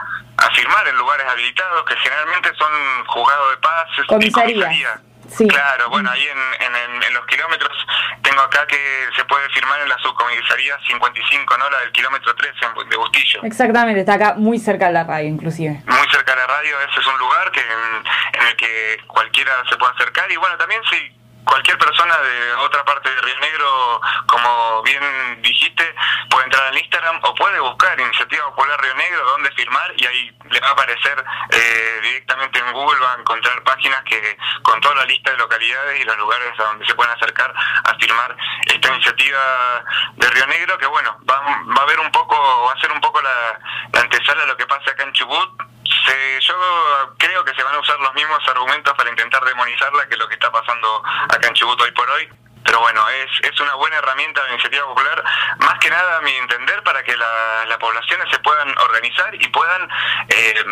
a 0.44 0.50
firmar 0.50 0.86
en 0.88 0.96
lugares 0.96 1.26
habilitados, 1.26 1.84
que 1.84 1.96
generalmente 1.96 2.50
son 2.56 2.72
juzgados 3.06 3.50
de 3.50 3.56
paz, 3.58 3.86
comisaría. 4.06 5.00
Sí. 5.28 5.46
Claro, 5.46 5.90
bueno, 5.90 6.10
ahí 6.10 6.26
en, 6.26 7.02
en, 7.04 7.14
los 7.14 7.26
kilómetros 7.26 7.70
tengo 8.22 8.40
acá 8.40 8.66
que 8.66 8.78
se 9.14 9.24
puede 9.26 9.46
firmar 9.50 9.78
en 9.82 9.88
la 9.90 9.98
subcomisaría 9.98 10.78
55, 10.86 11.58
¿no? 11.58 11.68
La 11.68 11.80
del 11.80 11.92
kilómetro 11.92 12.34
13 12.34 12.54
de 12.88 12.96
Bustillo. 12.96 13.40
Exactamente, 13.42 14.00
está 14.00 14.14
acá 14.14 14.34
muy 14.36 14.58
cerca 14.58 14.86
de 14.86 14.92
la 14.92 15.04
radio 15.04 15.28
inclusive. 15.28 15.82
Muy 15.86 16.08
cerca 16.10 16.32
de 16.34 16.40
la 16.40 16.46
radio, 16.46 16.80
ese 16.80 17.00
es 17.00 17.06
un 17.06 17.18
lugar 17.18 17.52
que 17.52 17.60
en, 17.60 18.40
en 18.40 18.48
el 18.48 18.56
que 18.56 19.02
cualquiera 19.06 19.52
se 19.68 19.76
puede 19.76 19.92
acercar 19.92 20.32
y 20.32 20.36
bueno, 20.36 20.56
también 20.56 20.80
si 20.88 21.17
cualquier 21.48 21.78
persona 21.78 22.16
de 22.18 22.52
otra 22.54 22.84
parte 22.84 23.08
de 23.08 23.20
Río 23.22 23.40
Negro, 23.40 24.00
como 24.26 24.82
bien 24.82 25.02
dijiste, 25.42 25.94
puede 26.30 26.44
entrar 26.44 26.66
al 26.68 26.78
Instagram 26.78 27.20
o 27.22 27.34
puede 27.34 27.58
buscar 27.60 27.98
Iniciativa 27.98 28.44
Popular 28.50 28.80
Río 28.80 28.94
Negro 28.94 29.24
donde 29.30 29.50
firmar 29.52 29.92
y 29.96 30.06
ahí 30.06 30.30
le 30.50 30.60
va 30.60 30.68
a 30.68 30.72
aparecer 30.72 31.24
eh, 31.50 32.00
directamente 32.02 32.58
en 32.58 32.72
Google, 32.72 33.00
va 33.00 33.14
a 33.14 33.20
encontrar 33.20 33.62
páginas 33.62 34.02
que 34.04 34.36
con 34.62 34.80
toda 34.80 34.96
la 34.96 35.04
lista 35.04 35.30
de 35.30 35.38
localidades 35.38 36.00
y 36.00 36.04
los 36.04 36.18
lugares 36.18 36.58
a 36.58 36.64
donde 36.64 36.86
se 36.86 36.94
pueden 36.94 37.14
acercar 37.14 37.52
a 37.84 37.94
firmar 37.94 38.36
esta 38.66 38.88
iniciativa 38.88 39.84
de 40.16 40.30
Río 40.30 40.46
Negro, 40.46 40.78
que 40.78 40.86
bueno, 40.86 41.18
va, 41.28 41.40
va 41.40 41.82
a 41.82 41.86
ver 41.86 41.98
un 42.00 42.10
poco, 42.12 42.36
va 42.66 42.72
a 42.72 42.80
ser 42.80 42.92
un 42.92 43.00
poco 43.00 43.22
la, 43.22 43.58
la 43.92 44.00
antesala 44.00 44.42
de 44.42 44.48
lo 44.48 44.56
que 44.56 44.66
pasa 44.66 44.90
acá 44.90 45.02
en 45.02 45.12
Chubut, 45.12 45.62
yo 46.40 46.54
creo 47.18 47.44
que 47.44 47.54
se 47.54 47.62
van 47.62 47.74
a 47.74 47.78
usar 47.78 47.98
los 48.00 48.14
mismos 48.14 48.40
argumentos 48.48 48.94
para 48.94 49.10
intentar 49.10 49.44
demonizarla 49.44 50.08
que 50.08 50.16
lo 50.16 50.28
que 50.28 50.34
está 50.34 50.50
pasando 50.50 51.02
acá 51.28 51.48
en 51.48 51.54
Chubut 51.54 51.80
hoy 51.80 51.90
por 51.92 52.08
hoy. 52.10 52.28
Pero 52.64 52.80
bueno, 52.80 53.08
es, 53.08 53.30
es 53.50 53.60
una 53.60 53.74
buena 53.76 53.96
herramienta 53.96 54.44
de 54.44 54.52
iniciativa 54.52 54.84
popular, 54.84 55.24
más 55.58 55.78
que 55.78 55.88
nada 55.88 56.18
a 56.18 56.20
mi 56.20 56.32
entender, 56.32 56.82
para 56.82 57.02
que 57.02 57.16
las 57.16 57.78
poblaciones 57.78 58.28
se 58.30 58.38
puedan 58.40 58.76
organizar 58.78 59.34
y 59.34 59.48
puedan 59.48 59.88
eh, 60.28 60.64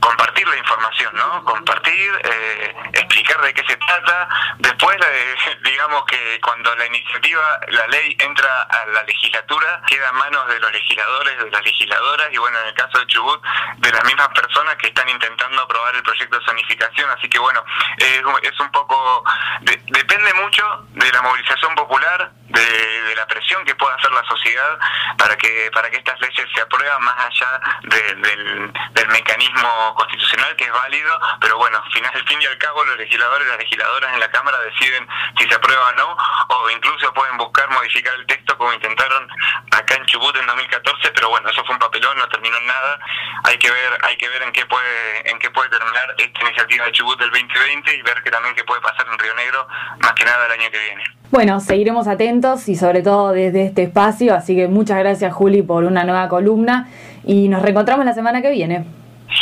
compartir 0.00 0.46
la 0.48 0.56
información, 0.56 1.14
¿no? 1.14 1.44
Compartir, 1.44 2.20
eh, 2.24 2.74
explicar 2.92 3.40
de 3.42 3.54
qué 3.54 3.64
se 3.66 3.76
trata. 3.76 4.28
Después, 4.58 4.96
eh, 4.96 5.56
digamos 5.64 6.04
que 6.06 6.40
cuando 6.40 6.74
la 6.76 6.86
iniciativa, 6.86 7.60
la 7.68 7.86
ley 7.88 8.16
entra 8.20 8.62
a 8.62 8.86
la 8.86 9.02
legislatura, 9.04 9.82
queda 9.86 10.08
en 10.08 10.16
manos 10.16 10.46
de 10.48 10.60
los 10.60 10.72
legisladores, 10.72 11.38
de 11.38 11.50
las 11.50 11.64
legisladoras 11.64 12.28
y 12.32 12.38
bueno, 12.38 12.58
en 12.60 12.68
el 12.68 12.74
caso 12.74 12.98
de 12.98 13.06
Chubut, 13.06 13.42
de 13.78 13.92
las 13.92 14.04
mismas 14.04 14.28
personas 14.28 14.76
que 14.76 14.88
están 14.88 15.08
intentando 15.08 15.62
aprobar 15.62 15.94
el 15.94 16.02
proyecto 16.02 16.38
de 16.38 16.44
zonificación. 16.44 17.10
Así 17.10 17.28
que 17.28 17.38
bueno, 17.38 17.64
es 17.98 18.60
un 18.60 18.70
poco, 18.70 19.24
depende 19.60 20.34
mucho 20.34 20.86
de 20.90 21.12
la 21.12 21.22
movilización 21.22 21.74
popular, 21.74 22.32
de, 22.48 23.14
la 23.16 23.26
presión 23.26 23.64
que 23.64 23.74
pueda 23.74 23.94
hacer 23.94 24.12
la 24.12 24.24
sociedad 24.24 24.78
para 25.16 25.36
que 25.36 25.70
para 25.72 25.90
que 25.90 25.96
estas 25.96 26.20
leyes 26.20 26.46
se 26.54 26.60
aprueben 26.60 27.02
más 27.02 27.16
allá 27.18 27.60
del, 27.82 28.72
del 29.06 29.12
mecanismo 29.12 29.94
constitucional 29.94 30.54
que 30.56 30.64
es 30.64 30.72
válido, 30.72 31.18
pero 31.40 31.58
bueno, 31.58 31.78
final, 31.92 32.10
al 32.14 32.26
fin 32.26 32.40
y 32.42 32.46
al 32.46 32.58
cabo 32.58 32.84
los 32.84 32.98
legisladores 32.98 33.46
y 33.46 33.50
las 33.50 33.58
legisladoras 33.58 34.14
en 34.14 34.20
la 34.20 34.30
Cámara 34.30 34.58
deciden 34.60 35.06
si 35.38 35.48
se 35.48 35.54
aprueba 35.54 35.88
o 35.88 35.92
no, 35.92 36.16
o 36.48 36.70
incluso 36.70 37.12
pueden 37.14 37.36
buscar 37.38 37.68
modificar 37.70 38.14
el 38.14 38.26
texto 38.26 38.56
como 38.58 38.72
intentaron 38.72 39.28
acá 39.70 39.94
en 39.94 40.06
Chubut 40.06 40.34
en 40.36 40.46
2014, 40.46 41.10
pero 41.14 41.30
bueno, 41.30 41.48
eso 41.50 41.64
fue 41.64 41.74
un 41.74 41.80
papelón, 41.80 42.18
no 42.18 42.28
terminó 42.28 42.56
en 42.56 42.66
nada. 42.66 42.98
Hay 43.44 43.58
que 43.58 43.70
ver, 43.70 43.98
hay 44.02 44.16
que 44.16 44.28
ver 44.28 44.42
en 44.42 44.52
qué 44.52 44.66
puede, 44.66 45.30
en 45.30 45.38
qué 45.38 45.50
puede 45.50 45.68
terminar 45.70 46.14
esta 46.18 46.40
iniciativa 46.42 46.84
de 46.86 46.92
Chubut 46.92 47.18
del 47.18 47.30
2020 47.30 47.96
y 47.96 48.02
ver 48.02 48.22
que 48.22 48.30
también 48.30 48.54
qué 48.54 48.64
puede 48.64 48.80
pasar 48.80 49.06
en 49.10 49.18
Río 49.18 49.34
Negro, 49.34 49.68
más 50.00 50.12
que 50.12 50.24
nada 50.24 50.46
el 50.46 50.52
año 50.52 50.70
que 50.70 50.78
viene. 50.78 51.04
Bueno, 51.30 51.60
seguiremos 51.60 52.06
atentos 52.08 52.68
y 52.68 52.76
sobre 52.76 53.02
todo 53.02 53.32
desde 53.32 53.66
este 53.66 53.82
espacio, 53.84 54.34
así 54.34 54.54
que 54.54 54.68
muchas 54.68 54.98
gracias 54.98 55.34
Juli 55.34 55.62
por 55.62 55.84
una 55.84 56.04
nueva 56.04 56.28
columna 56.28 56.88
y 57.24 57.48
nos 57.48 57.62
reencontramos 57.62 58.06
la 58.06 58.14
semana 58.14 58.40
que 58.40 58.50
viene. 58.50 58.84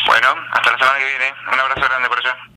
Bueno, 0.07 0.35
hasta 0.51 0.73
la 0.73 0.79
semana 0.79 0.99
que 0.99 1.07
viene. 1.07 1.35
Un 1.53 1.61
abrazo 1.61 1.81
grande 1.81 2.09
por 2.09 2.19
allá. 2.19 2.45